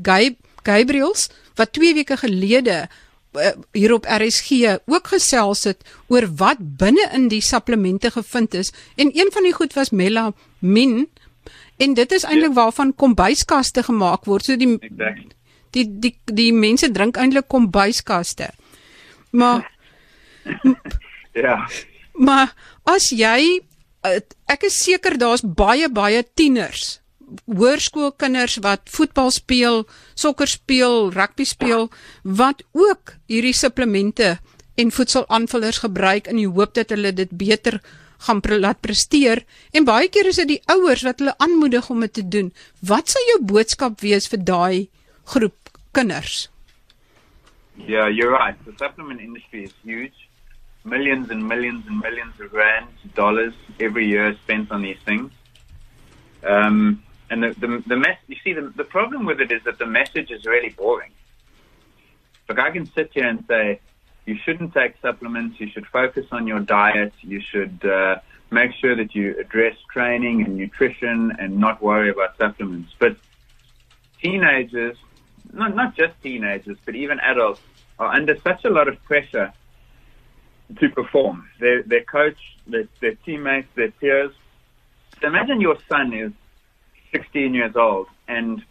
Gabriels 0.65 1.29
wat 1.59 1.73
2 1.77 1.93
weke 1.99 2.17
gelede 2.17 2.87
hier 3.71 3.93
op 3.93 4.05
RSG 4.05 4.51
ook 4.85 5.07
gesels 5.07 5.63
het 5.63 5.83
oor 6.07 6.27
wat 6.35 6.59
binne 6.59 7.09
in 7.15 7.27
die 7.31 7.41
supplemente 7.41 8.11
gevind 8.11 8.53
is. 8.53 8.71
En 8.95 9.11
een 9.13 9.31
van 9.31 9.43
die 9.43 9.53
goed 9.53 9.73
was 9.73 9.89
melamin 9.89 11.07
en 11.77 11.93
dit 11.93 12.11
is 12.11 12.23
eintlik 12.23 12.53
ja. 12.53 12.59
waarvan 12.63 12.95
kombuiskaste 12.95 13.83
gemaak 13.83 14.25
word. 14.25 14.45
So 14.45 14.55
die 14.55 14.77
exactly. 14.79 15.31
die 15.71 15.85
die 15.99 16.15
die 16.25 16.51
mense 16.53 16.91
drink 16.91 17.17
eintlik 17.17 17.47
kombuiskaste. 17.47 18.51
Maar 19.31 19.71
ja. 21.45 21.69
maar 22.13 22.53
as 22.83 23.09
jy 23.09 23.61
uh, 24.05 24.19
ek 24.45 24.67
is 24.67 24.83
seker 24.83 25.17
daar's 25.17 25.43
baie 25.45 25.89
baie 25.89 26.23
tieners 26.33 27.00
hoërskoolkinders 27.45 28.57
wat 28.65 28.89
voetbal 28.91 29.31
speel, 29.31 29.83
sokker 30.15 30.47
speel, 30.47 31.11
rugby 31.15 31.45
speel 31.47 31.89
wat 32.23 32.63
ook 32.71 33.15
hierdie 33.31 33.55
supplemente 33.55 34.37
en 34.79 34.91
voedselaanvullers 34.91 35.81
gebruik 35.83 36.29
in 36.31 36.39
die 36.41 36.49
hoop 36.49 36.73
dat 36.77 36.93
hulle 36.95 37.13
dit 37.13 37.31
beter 37.31 37.81
gaan 38.27 38.41
pre 38.41 38.59
laat 38.59 38.81
presteer 38.81 39.43
en 39.73 39.87
baie 39.87 40.09
keer 40.13 40.29
is 40.29 40.39
dit 40.43 40.55
die 40.55 40.61
ouers 40.71 41.05
wat 41.07 41.19
hulle 41.19 41.35
aanmoedig 41.41 41.89
om 41.89 42.05
dit 42.05 42.13
te 42.13 42.25
doen. 42.27 42.51
Wat 42.79 43.09
sou 43.09 43.21
jou 43.33 43.39
boodskap 43.53 44.01
wees 44.01 44.29
vir 44.29 44.43
daai 44.45 44.89
groep 45.33 45.71
kinders? 45.91 46.49
Yeah, 47.87 48.07
you're 48.11 48.31
right. 48.31 48.57
The 48.65 48.75
supplement 48.77 49.21
industry 49.21 49.63
is 49.63 49.73
huge. 49.83 50.31
millions 50.83 51.29
and 51.29 51.47
millions 51.47 51.85
and 51.87 51.99
millions 51.99 52.39
of 52.39 52.53
rands, 52.53 52.91
dollars 53.13 53.53
every 53.79 54.07
year 54.07 54.35
spent 54.43 54.71
on 54.71 54.81
these 54.81 54.97
things. 55.05 55.31
Um, 56.43 57.03
and 57.31 57.41
the, 57.41 57.49
the, 57.59 57.83
the 57.87 57.95
mess, 57.95 58.17
you 58.27 58.35
see, 58.43 58.51
the, 58.51 58.71
the 58.75 58.83
problem 58.83 59.25
with 59.25 59.39
it 59.39 59.51
is 59.51 59.63
that 59.63 59.79
the 59.79 59.85
message 59.85 60.29
is 60.29 60.45
really 60.45 60.69
boring. 60.69 61.11
Look, 62.47 62.59
I 62.59 62.69
can 62.71 62.85
sit 62.85 63.11
here 63.13 63.25
and 63.25 63.43
say, 63.47 63.79
you 64.25 64.35
shouldn't 64.43 64.73
take 64.73 64.95
supplements, 65.01 65.57
you 65.59 65.69
should 65.69 65.87
focus 65.87 66.25
on 66.31 66.45
your 66.45 66.59
diet, 66.59 67.13
you 67.21 67.39
should 67.39 67.83
uh, 67.85 68.19
make 68.51 68.71
sure 68.73 68.97
that 68.97 69.15
you 69.15 69.39
address 69.39 69.77
training 69.91 70.43
and 70.43 70.57
nutrition 70.57 71.31
and 71.39 71.57
not 71.57 71.81
worry 71.81 72.09
about 72.09 72.37
supplements. 72.37 72.93
But 72.99 73.15
teenagers, 74.21 74.97
not, 75.53 75.73
not 75.73 75.95
just 75.95 76.13
teenagers, 76.21 76.77
but 76.85 76.95
even 76.95 77.17
adults, 77.21 77.61
are 77.97 78.13
under 78.13 78.37
such 78.41 78.65
a 78.65 78.69
lot 78.69 78.89
of 78.89 79.01
pressure 79.03 79.53
to 80.79 80.89
perform. 80.89 81.49
Their 81.59 81.83
their 81.83 82.03
coach, 82.03 82.39
their, 82.67 82.87
their 82.99 83.15
teammates, 83.25 83.69
their 83.75 83.91
peers. 83.91 84.33
So 85.21 85.27
imagine 85.27 85.61
your 85.61 85.77
son 85.89 86.13
is 86.13 86.31
16 87.11 87.53
years 87.53 87.75
old 87.75 88.07
and 88.27 88.63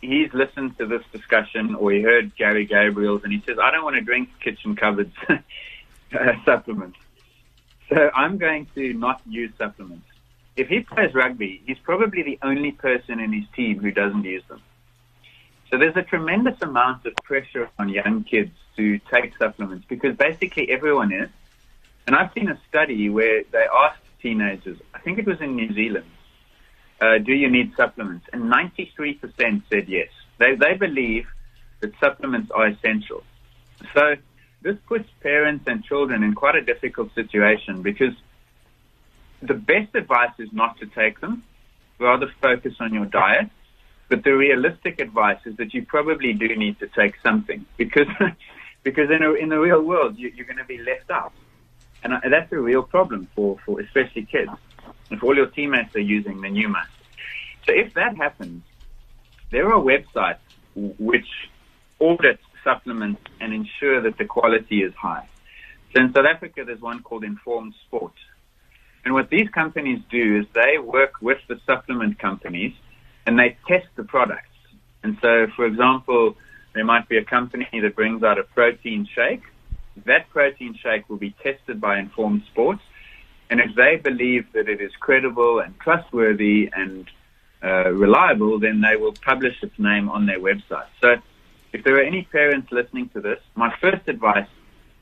he's 0.00 0.32
listened 0.32 0.76
to 0.78 0.86
this 0.86 1.02
discussion 1.12 1.74
or 1.74 1.92
he 1.92 2.00
heard 2.00 2.34
Gary 2.36 2.66
Gabriels 2.66 3.22
and 3.24 3.32
he 3.32 3.42
says, 3.46 3.58
I 3.62 3.70
don't 3.70 3.84
want 3.84 3.96
to 3.96 4.02
drink 4.02 4.30
kitchen 4.40 4.76
cupboards 4.76 5.14
uh, 5.28 6.32
supplements. 6.44 6.98
So 7.88 8.10
I'm 8.14 8.38
going 8.38 8.66
to 8.74 8.92
not 8.94 9.20
use 9.26 9.52
supplements. 9.58 10.06
If 10.56 10.68
he 10.68 10.80
plays 10.80 11.14
rugby, 11.14 11.62
he's 11.66 11.78
probably 11.78 12.22
the 12.22 12.38
only 12.42 12.72
person 12.72 13.20
in 13.20 13.32
his 13.32 13.44
team 13.54 13.80
who 13.80 13.90
doesn't 13.90 14.24
use 14.24 14.42
them. 14.48 14.62
So 15.70 15.78
there's 15.78 15.96
a 15.96 16.02
tremendous 16.02 16.60
amount 16.62 17.06
of 17.06 17.14
pressure 17.22 17.70
on 17.78 17.88
young 17.88 18.24
kids 18.24 18.50
to 18.76 18.98
take 19.10 19.36
supplements 19.38 19.84
because 19.88 20.16
basically 20.16 20.70
everyone 20.70 21.12
is. 21.12 21.28
And 22.06 22.16
I've 22.16 22.32
seen 22.32 22.48
a 22.48 22.58
study 22.68 23.08
where 23.08 23.44
they 23.52 23.66
asked 23.72 24.02
teenagers, 24.20 24.78
I 24.94 24.98
think 24.98 25.18
it 25.18 25.26
was 25.26 25.40
in 25.40 25.54
New 25.54 25.72
Zealand, 25.72 26.06
uh, 27.00 27.18
do 27.18 27.32
you 27.32 27.50
need 27.50 27.72
supplements? 27.76 28.26
And 28.32 28.52
93% 28.52 29.62
said 29.70 29.88
yes. 29.88 30.08
They, 30.38 30.54
they 30.54 30.74
believe 30.74 31.26
that 31.80 31.92
supplements 32.00 32.50
are 32.50 32.66
essential. 32.66 33.22
So 33.94 34.16
this 34.62 34.76
puts 34.86 35.08
parents 35.22 35.64
and 35.66 35.82
children 35.84 36.22
in 36.22 36.34
quite 36.34 36.56
a 36.56 36.62
difficult 36.62 37.14
situation 37.14 37.82
because 37.82 38.14
the 39.42 39.54
best 39.54 39.94
advice 39.94 40.34
is 40.38 40.50
not 40.52 40.78
to 40.80 40.86
take 40.86 41.20
them, 41.20 41.42
rather 41.98 42.30
focus 42.40 42.74
on 42.80 42.92
your 42.92 43.06
diet. 43.06 43.48
But 44.08 44.24
the 44.24 44.32
realistic 44.36 45.00
advice 45.00 45.38
is 45.46 45.56
that 45.56 45.72
you 45.72 45.86
probably 45.86 46.32
do 46.32 46.48
need 46.56 46.78
to 46.80 46.88
take 46.88 47.14
something 47.22 47.64
because 47.76 48.08
because 48.82 49.10
in, 49.10 49.22
a, 49.22 49.32
in 49.34 49.48
the 49.50 49.58
real 49.58 49.82
world, 49.82 50.18
you, 50.18 50.32
you're 50.34 50.46
going 50.46 50.58
to 50.58 50.64
be 50.64 50.78
left 50.78 51.10
out. 51.10 51.32
And 52.02 52.14
uh, 52.14 52.20
that's 52.30 52.50
a 52.52 52.58
real 52.58 52.82
problem 52.82 53.28
for, 53.34 53.58
for 53.64 53.80
especially 53.80 54.24
kids. 54.24 54.50
If 55.10 55.22
all 55.22 55.34
your 55.34 55.46
teammates 55.46 55.94
are 55.94 56.00
using, 56.00 56.40
then 56.40 56.54
you 56.54 56.68
must. 56.68 56.90
So 57.66 57.72
if 57.74 57.94
that 57.94 58.16
happens, 58.16 58.62
there 59.50 59.72
are 59.72 59.80
websites 59.80 60.38
which 60.74 61.26
audit 61.98 62.38
supplements 62.64 63.22
and 63.40 63.52
ensure 63.52 64.00
that 64.02 64.18
the 64.18 64.24
quality 64.24 64.82
is 64.82 64.94
high. 64.94 65.28
So 65.94 66.02
in 66.02 66.12
South 66.12 66.26
Africa, 66.26 66.64
there's 66.64 66.80
one 66.80 67.02
called 67.02 67.24
Informed 67.24 67.74
Sport. 67.86 68.12
And 69.04 69.14
what 69.14 69.30
these 69.30 69.48
companies 69.48 70.00
do 70.10 70.40
is 70.40 70.46
they 70.54 70.78
work 70.78 71.14
with 71.20 71.38
the 71.48 71.58
supplement 71.66 72.18
companies 72.18 72.74
and 73.26 73.38
they 73.38 73.56
test 73.66 73.86
the 73.96 74.04
products. 74.04 74.46
And 75.02 75.16
so, 75.22 75.46
for 75.56 75.64
example, 75.66 76.36
there 76.74 76.84
might 76.84 77.08
be 77.08 77.16
a 77.16 77.24
company 77.24 77.68
that 77.72 77.96
brings 77.96 78.22
out 78.22 78.38
a 78.38 78.44
protein 78.44 79.08
shake. 79.12 79.42
That 80.04 80.28
protein 80.30 80.74
shake 80.80 81.08
will 81.08 81.16
be 81.16 81.34
tested 81.42 81.80
by 81.80 81.98
Informed 81.98 82.42
Sports. 82.52 82.82
And 83.50 83.60
if 83.60 83.74
they 83.74 83.96
believe 83.96 84.50
that 84.52 84.68
it 84.68 84.80
is 84.80 84.92
credible 85.00 85.58
and 85.58 85.78
trustworthy 85.80 86.70
and 86.72 87.10
uh, 87.62 87.90
reliable, 87.90 88.60
then 88.60 88.80
they 88.80 88.96
will 88.96 89.12
publish 89.12 89.60
its 89.62 89.76
name 89.78 90.08
on 90.08 90.24
their 90.26 90.38
website. 90.38 90.86
So 91.02 91.16
if 91.72 91.84
there 91.84 91.96
are 91.96 92.02
any 92.02 92.22
parents 92.22 92.70
listening 92.70 93.08
to 93.10 93.20
this, 93.20 93.40
my 93.56 93.74
first 93.80 94.08
advice 94.08 94.48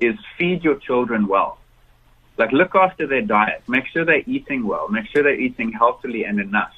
is 0.01 0.17
feed 0.39 0.65
your 0.65 0.77
children 0.77 1.29
well. 1.29 1.59
Like 2.39 2.53
look 2.53 2.75
after 2.75 3.07
their 3.07 3.23
diet. 3.23 3.63
Make 3.69 3.87
sure 3.87 4.05
they're 4.05 4.23
eating 4.27 4.67
well. 4.67 4.89
Make 4.89 5.07
sure 5.09 5.23
they're 5.23 5.39
eating 5.39 5.73
healthily 5.73 6.25
and 6.25 6.41
enough. 6.41 6.75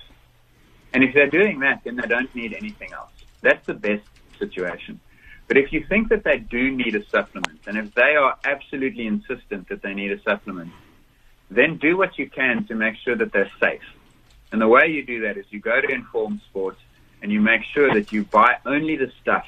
And 0.92 1.04
if 1.04 1.14
they're 1.14 1.30
doing 1.30 1.60
that, 1.60 1.84
then 1.84 1.96
they 1.96 2.08
don't 2.08 2.34
need 2.34 2.52
anything 2.52 2.92
else. 2.92 3.12
That's 3.42 3.64
the 3.66 3.74
best 3.74 4.02
situation. 4.38 4.98
But 5.46 5.56
if 5.56 5.72
you 5.72 5.84
think 5.88 6.08
that 6.08 6.24
they 6.24 6.38
do 6.38 6.70
need 6.70 6.94
a 6.94 7.04
supplement, 7.06 7.60
and 7.66 7.78
if 7.78 7.94
they 7.94 8.16
are 8.16 8.36
absolutely 8.44 9.06
insistent 9.06 9.68
that 9.68 9.82
they 9.82 9.94
need 9.94 10.12
a 10.12 10.20
supplement, 10.22 10.72
then 11.50 11.76
do 11.76 11.96
what 11.96 12.18
you 12.18 12.28
can 12.28 12.64
to 12.66 12.74
make 12.74 12.96
sure 12.96 13.16
that 13.16 13.32
they're 13.32 13.50
safe. 13.60 13.82
And 14.52 14.60
the 14.60 14.68
way 14.68 14.88
you 14.88 15.04
do 15.04 15.20
that 15.22 15.36
is 15.36 15.44
you 15.50 15.60
go 15.60 15.80
to 15.80 15.88
Inform 15.88 16.40
Sports 16.48 16.80
and 17.22 17.30
you 17.30 17.40
make 17.40 17.62
sure 17.64 17.92
that 17.92 18.12
you 18.12 18.24
buy 18.24 18.56
only 18.64 18.96
the 18.96 19.12
stuff 19.20 19.46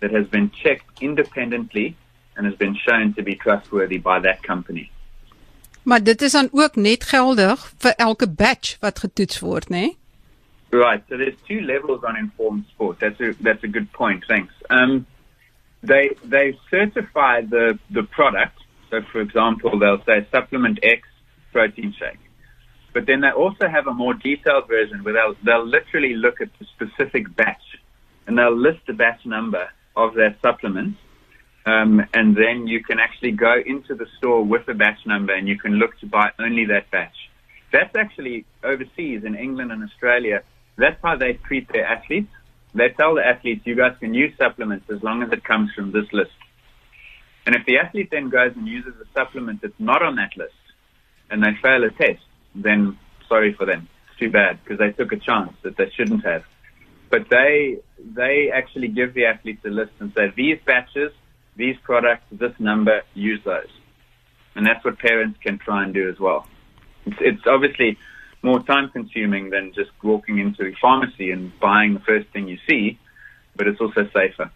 that 0.00 0.10
has 0.12 0.26
been 0.26 0.50
checked 0.50 1.02
independently 1.02 1.96
and 2.36 2.46
has 2.46 2.54
been 2.56 2.74
shown 2.74 3.14
to 3.14 3.22
be 3.22 3.34
trustworthy 3.34 3.98
by 3.98 4.20
that 4.20 4.42
company. 4.42 4.90
Maar 5.82 6.02
dit 6.02 6.22
is 6.22 6.32
dan 6.32 6.48
ook 6.52 6.76
net 6.76 7.04
geldig 7.04 7.72
vir 7.78 7.94
elke 7.96 8.28
batch 8.28 8.76
wat 8.80 8.98
getoets 8.98 9.40
word, 9.40 9.68
né? 9.68 9.76
Nee? 9.80 9.96
Right. 10.72 11.02
So 11.08 11.16
there's 11.16 11.34
two 11.48 11.60
levels 11.60 12.04
on 12.04 12.16
informed 12.16 12.64
sport. 12.68 13.00
That's 13.00 13.20
a 13.20 13.34
that's 13.42 13.64
a 13.64 13.68
good 13.68 13.90
point. 13.92 14.24
Thanks. 14.26 14.54
Um, 14.68 15.06
they 15.82 16.16
they 16.22 16.58
certify 16.70 17.42
the 17.42 17.78
the 17.90 18.02
product. 18.02 18.60
So, 18.90 19.02
for 19.02 19.20
example, 19.20 19.78
they'll 19.78 20.04
say 20.04 20.26
supplement 20.30 20.78
X 20.82 21.08
protein 21.52 21.94
shake, 21.98 22.18
but 22.92 23.06
then 23.06 23.20
they 23.20 23.30
also 23.30 23.68
have 23.68 23.86
a 23.86 23.94
more 23.94 24.14
detailed 24.14 24.68
version 24.68 25.04
where 25.04 25.14
they'll 25.14 25.36
they'll 25.44 25.66
literally 25.66 26.14
look 26.14 26.40
at 26.40 26.48
the 26.58 26.66
specific 26.76 27.34
batch 27.36 27.62
and 28.26 28.38
they'll 28.38 28.56
list 28.56 28.80
the 28.86 28.92
batch 28.92 29.24
number 29.24 29.68
of 29.96 30.14
their 30.14 30.36
supplement. 30.42 30.96
Um, 31.66 32.02
and 32.14 32.36
then 32.36 32.66
you 32.66 32.82
can 32.82 32.98
actually 32.98 33.32
go 33.32 33.54
into 33.64 33.94
the 33.94 34.06
store 34.18 34.42
with 34.42 34.66
a 34.68 34.74
batch 34.74 35.04
number 35.06 35.34
and 35.34 35.46
you 35.46 35.58
can 35.58 35.72
look 35.72 35.98
to 36.00 36.06
buy 36.06 36.30
only 36.38 36.64
that 36.66 36.90
batch. 36.90 37.14
That's 37.72 37.94
actually 37.94 38.46
overseas 38.64 39.24
in 39.24 39.34
England 39.36 39.70
and 39.70 39.84
Australia. 39.84 40.42
That's 40.76 41.00
how 41.02 41.16
they 41.16 41.34
treat 41.34 41.68
their 41.72 41.86
athletes. 41.86 42.32
They 42.74 42.88
tell 42.88 43.14
the 43.14 43.26
athletes, 43.26 43.62
you 43.66 43.74
guys 43.74 43.96
can 44.00 44.14
use 44.14 44.32
supplements 44.38 44.86
as 44.90 45.02
long 45.02 45.22
as 45.22 45.30
it 45.32 45.44
comes 45.44 45.70
from 45.74 45.92
this 45.92 46.06
list. 46.12 46.30
And 47.46 47.54
if 47.54 47.66
the 47.66 47.78
athlete 47.78 48.08
then 48.10 48.30
goes 48.30 48.52
and 48.56 48.66
uses 48.66 48.94
a 49.00 49.06
supplement 49.12 49.60
that's 49.62 49.78
not 49.78 50.02
on 50.02 50.16
that 50.16 50.36
list 50.36 50.54
and 51.30 51.42
they 51.42 51.54
fail 51.62 51.84
a 51.84 51.90
test, 51.90 52.22
then 52.54 52.98
sorry 53.28 53.54
for 53.54 53.66
them. 53.66 53.88
It's 54.08 54.18
too 54.18 54.30
bad 54.30 54.58
because 54.62 54.78
they 54.78 54.92
took 54.92 55.12
a 55.12 55.16
chance 55.16 55.52
that 55.62 55.76
they 55.76 55.90
shouldn't 55.96 56.24
have. 56.24 56.44
But 57.10 57.28
they, 57.28 57.78
they 57.98 58.50
actually 58.52 58.88
give 58.88 59.14
the 59.14 59.26
athletes 59.26 59.64
a 59.64 59.68
list 59.68 59.92
and 59.98 60.12
say, 60.16 60.32
these 60.36 60.58
batches, 60.64 61.12
these 61.56 61.76
products, 61.82 62.24
this 62.30 62.52
number, 62.58 63.02
use 63.14 63.40
those. 63.44 63.70
And 64.54 64.66
that's 64.66 64.84
what 64.84 64.98
parents 64.98 65.38
can 65.42 65.58
try 65.58 65.84
and 65.84 65.92
do 65.94 66.08
as 66.08 66.18
well. 66.18 66.46
It's, 67.06 67.16
it's 67.20 67.46
obviously 67.46 67.98
more 68.42 68.62
time 68.62 68.90
consuming 68.90 69.50
than 69.50 69.72
just 69.74 69.90
walking 70.02 70.38
into 70.38 70.64
a 70.64 70.72
pharmacy 70.80 71.30
and 71.30 71.52
buying 71.60 71.94
the 71.94 72.00
first 72.00 72.28
thing 72.32 72.48
you 72.48 72.58
see, 72.68 72.98
but 73.56 73.66
it's 73.66 73.80
also 73.80 74.08
safer. 74.14 74.50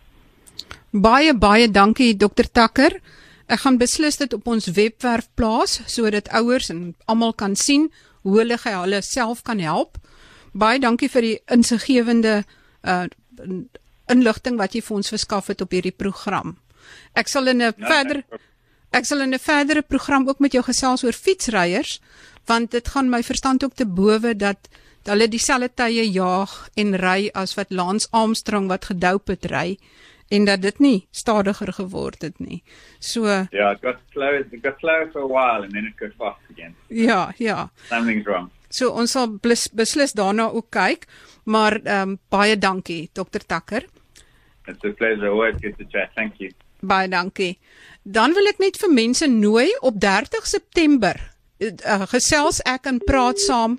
Baie 0.92 1.32
baie 1.32 1.66
dankie 1.66 2.16
Dr 2.16 2.44
Tucker. 2.44 3.00
Ek 3.46 3.60
gaan 3.60 3.78
beslis 3.78 4.16
dit 4.16 4.32
op 4.32 4.46
ons 4.46 4.66
webwerf 4.66 5.28
plaas 5.34 5.80
sodat 5.86 6.30
ouers 6.32 6.70
en 6.72 6.94
almal 7.04 7.32
kan 7.32 7.56
sien 7.56 7.90
hoe 8.24 8.38
hulle 8.40 8.58
hulle 8.64 9.02
self 9.02 9.42
kan 9.42 9.58
help. 9.58 9.98
Baie 10.52 10.80
dankie 10.80 11.10
vir 11.12 11.22
die 11.22 11.38
insiggewende 11.52 12.44
uh 12.82 13.06
inligting 14.12 14.58
wat 14.60 14.74
jy 14.76 14.82
vir 14.84 14.96
ons 14.98 15.08
verskaf 15.08 15.46
het 15.48 15.62
op 15.64 15.72
hierdie 15.72 15.94
program. 15.96 16.58
Ek 17.16 17.28
sal 17.28 17.48
in 17.48 17.62
'n 17.62 17.72
ja, 17.72 17.72
verder 17.72 18.22
ek 18.92 19.04
sal 19.04 19.20
in 19.20 19.34
'n 19.34 19.38
verdere 19.38 19.82
program 19.82 20.28
ook 20.28 20.38
met 20.38 20.52
jou 20.52 20.62
gesels 20.62 21.04
oor 21.04 21.12
fietsryers 21.12 22.00
want 22.46 22.70
dit 22.70 22.88
gaan 22.88 23.08
my 23.08 23.22
verstand 23.22 23.64
ook 23.64 23.74
te 23.74 23.86
bowe 23.86 24.36
dat 24.36 24.68
hulle 25.04 25.28
dieselfde 25.28 25.70
tye 25.74 26.04
jaag 26.12 26.68
en 26.76 26.96
ry 26.96 27.30
as 27.34 27.54
wat 27.54 27.70
Lance 27.70 28.08
Armstrong 28.10 28.68
wat 28.68 28.84
gedoop 28.84 29.28
het 29.28 29.44
ry 29.50 29.78
en 30.34 30.48
dat 30.48 30.62
dit 30.62 30.78
nie 30.82 31.06
stadiger 31.14 31.72
geword 31.72 32.22
het 32.26 32.38
nie. 32.42 32.62
So 32.98 33.26
Ja, 33.26 33.46
yeah, 33.50 33.72
it 33.74 33.82
got 33.82 34.02
slow, 34.12 34.34
it 34.34 34.62
got 34.62 34.78
slow 34.82 35.06
for 35.12 35.22
a 35.22 35.30
while 35.30 35.62
and 35.62 35.72
then 35.72 35.86
it 35.86 35.96
got 36.00 36.12
fast 36.18 36.40
again. 36.50 36.74
Ja, 36.88 37.32
ja. 37.38 37.70
Something's 37.88 38.26
wrong. 38.26 38.50
So 38.68 38.90
ons 38.90 39.14
sal 39.14 39.38
beslis 39.40 40.16
daarna 40.18 40.48
ook 40.50 40.70
kyk, 40.74 41.06
maar 41.44 41.78
ehm 41.84 42.14
um, 42.14 42.18
baie 42.28 42.58
dankie 42.58 43.10
Dr 43.12 43.46
Takker. 43.46 43.86
It's 44.66 44.84
a 44.84 44.92
pleasure 44.92 45.28
always 45.28 45.54
get 45.60 45.78
to 45.78 45.84
chat. 45.84 46.10
Thank 46.14 46.40
you. 46.40 46.50
Baie 46.80 47.08
dankie. 47.08 47.58
Dan 48.02 48.34
wil 48.34 48.50
ek 48.50 48.58
net 48.58 48.80
vir 48.80 48.92
mense 48.92 49.26
nooi 49.28 49.68
op 49.80 50.00
30 50.00 50.46
September 50.46 51.20
uh, 51.60 52.04
gesels 52.10 52.60
ek 52.68 52.90
en 52.90 53.00
praat 53.04 53.40
saam. 53.40 53.78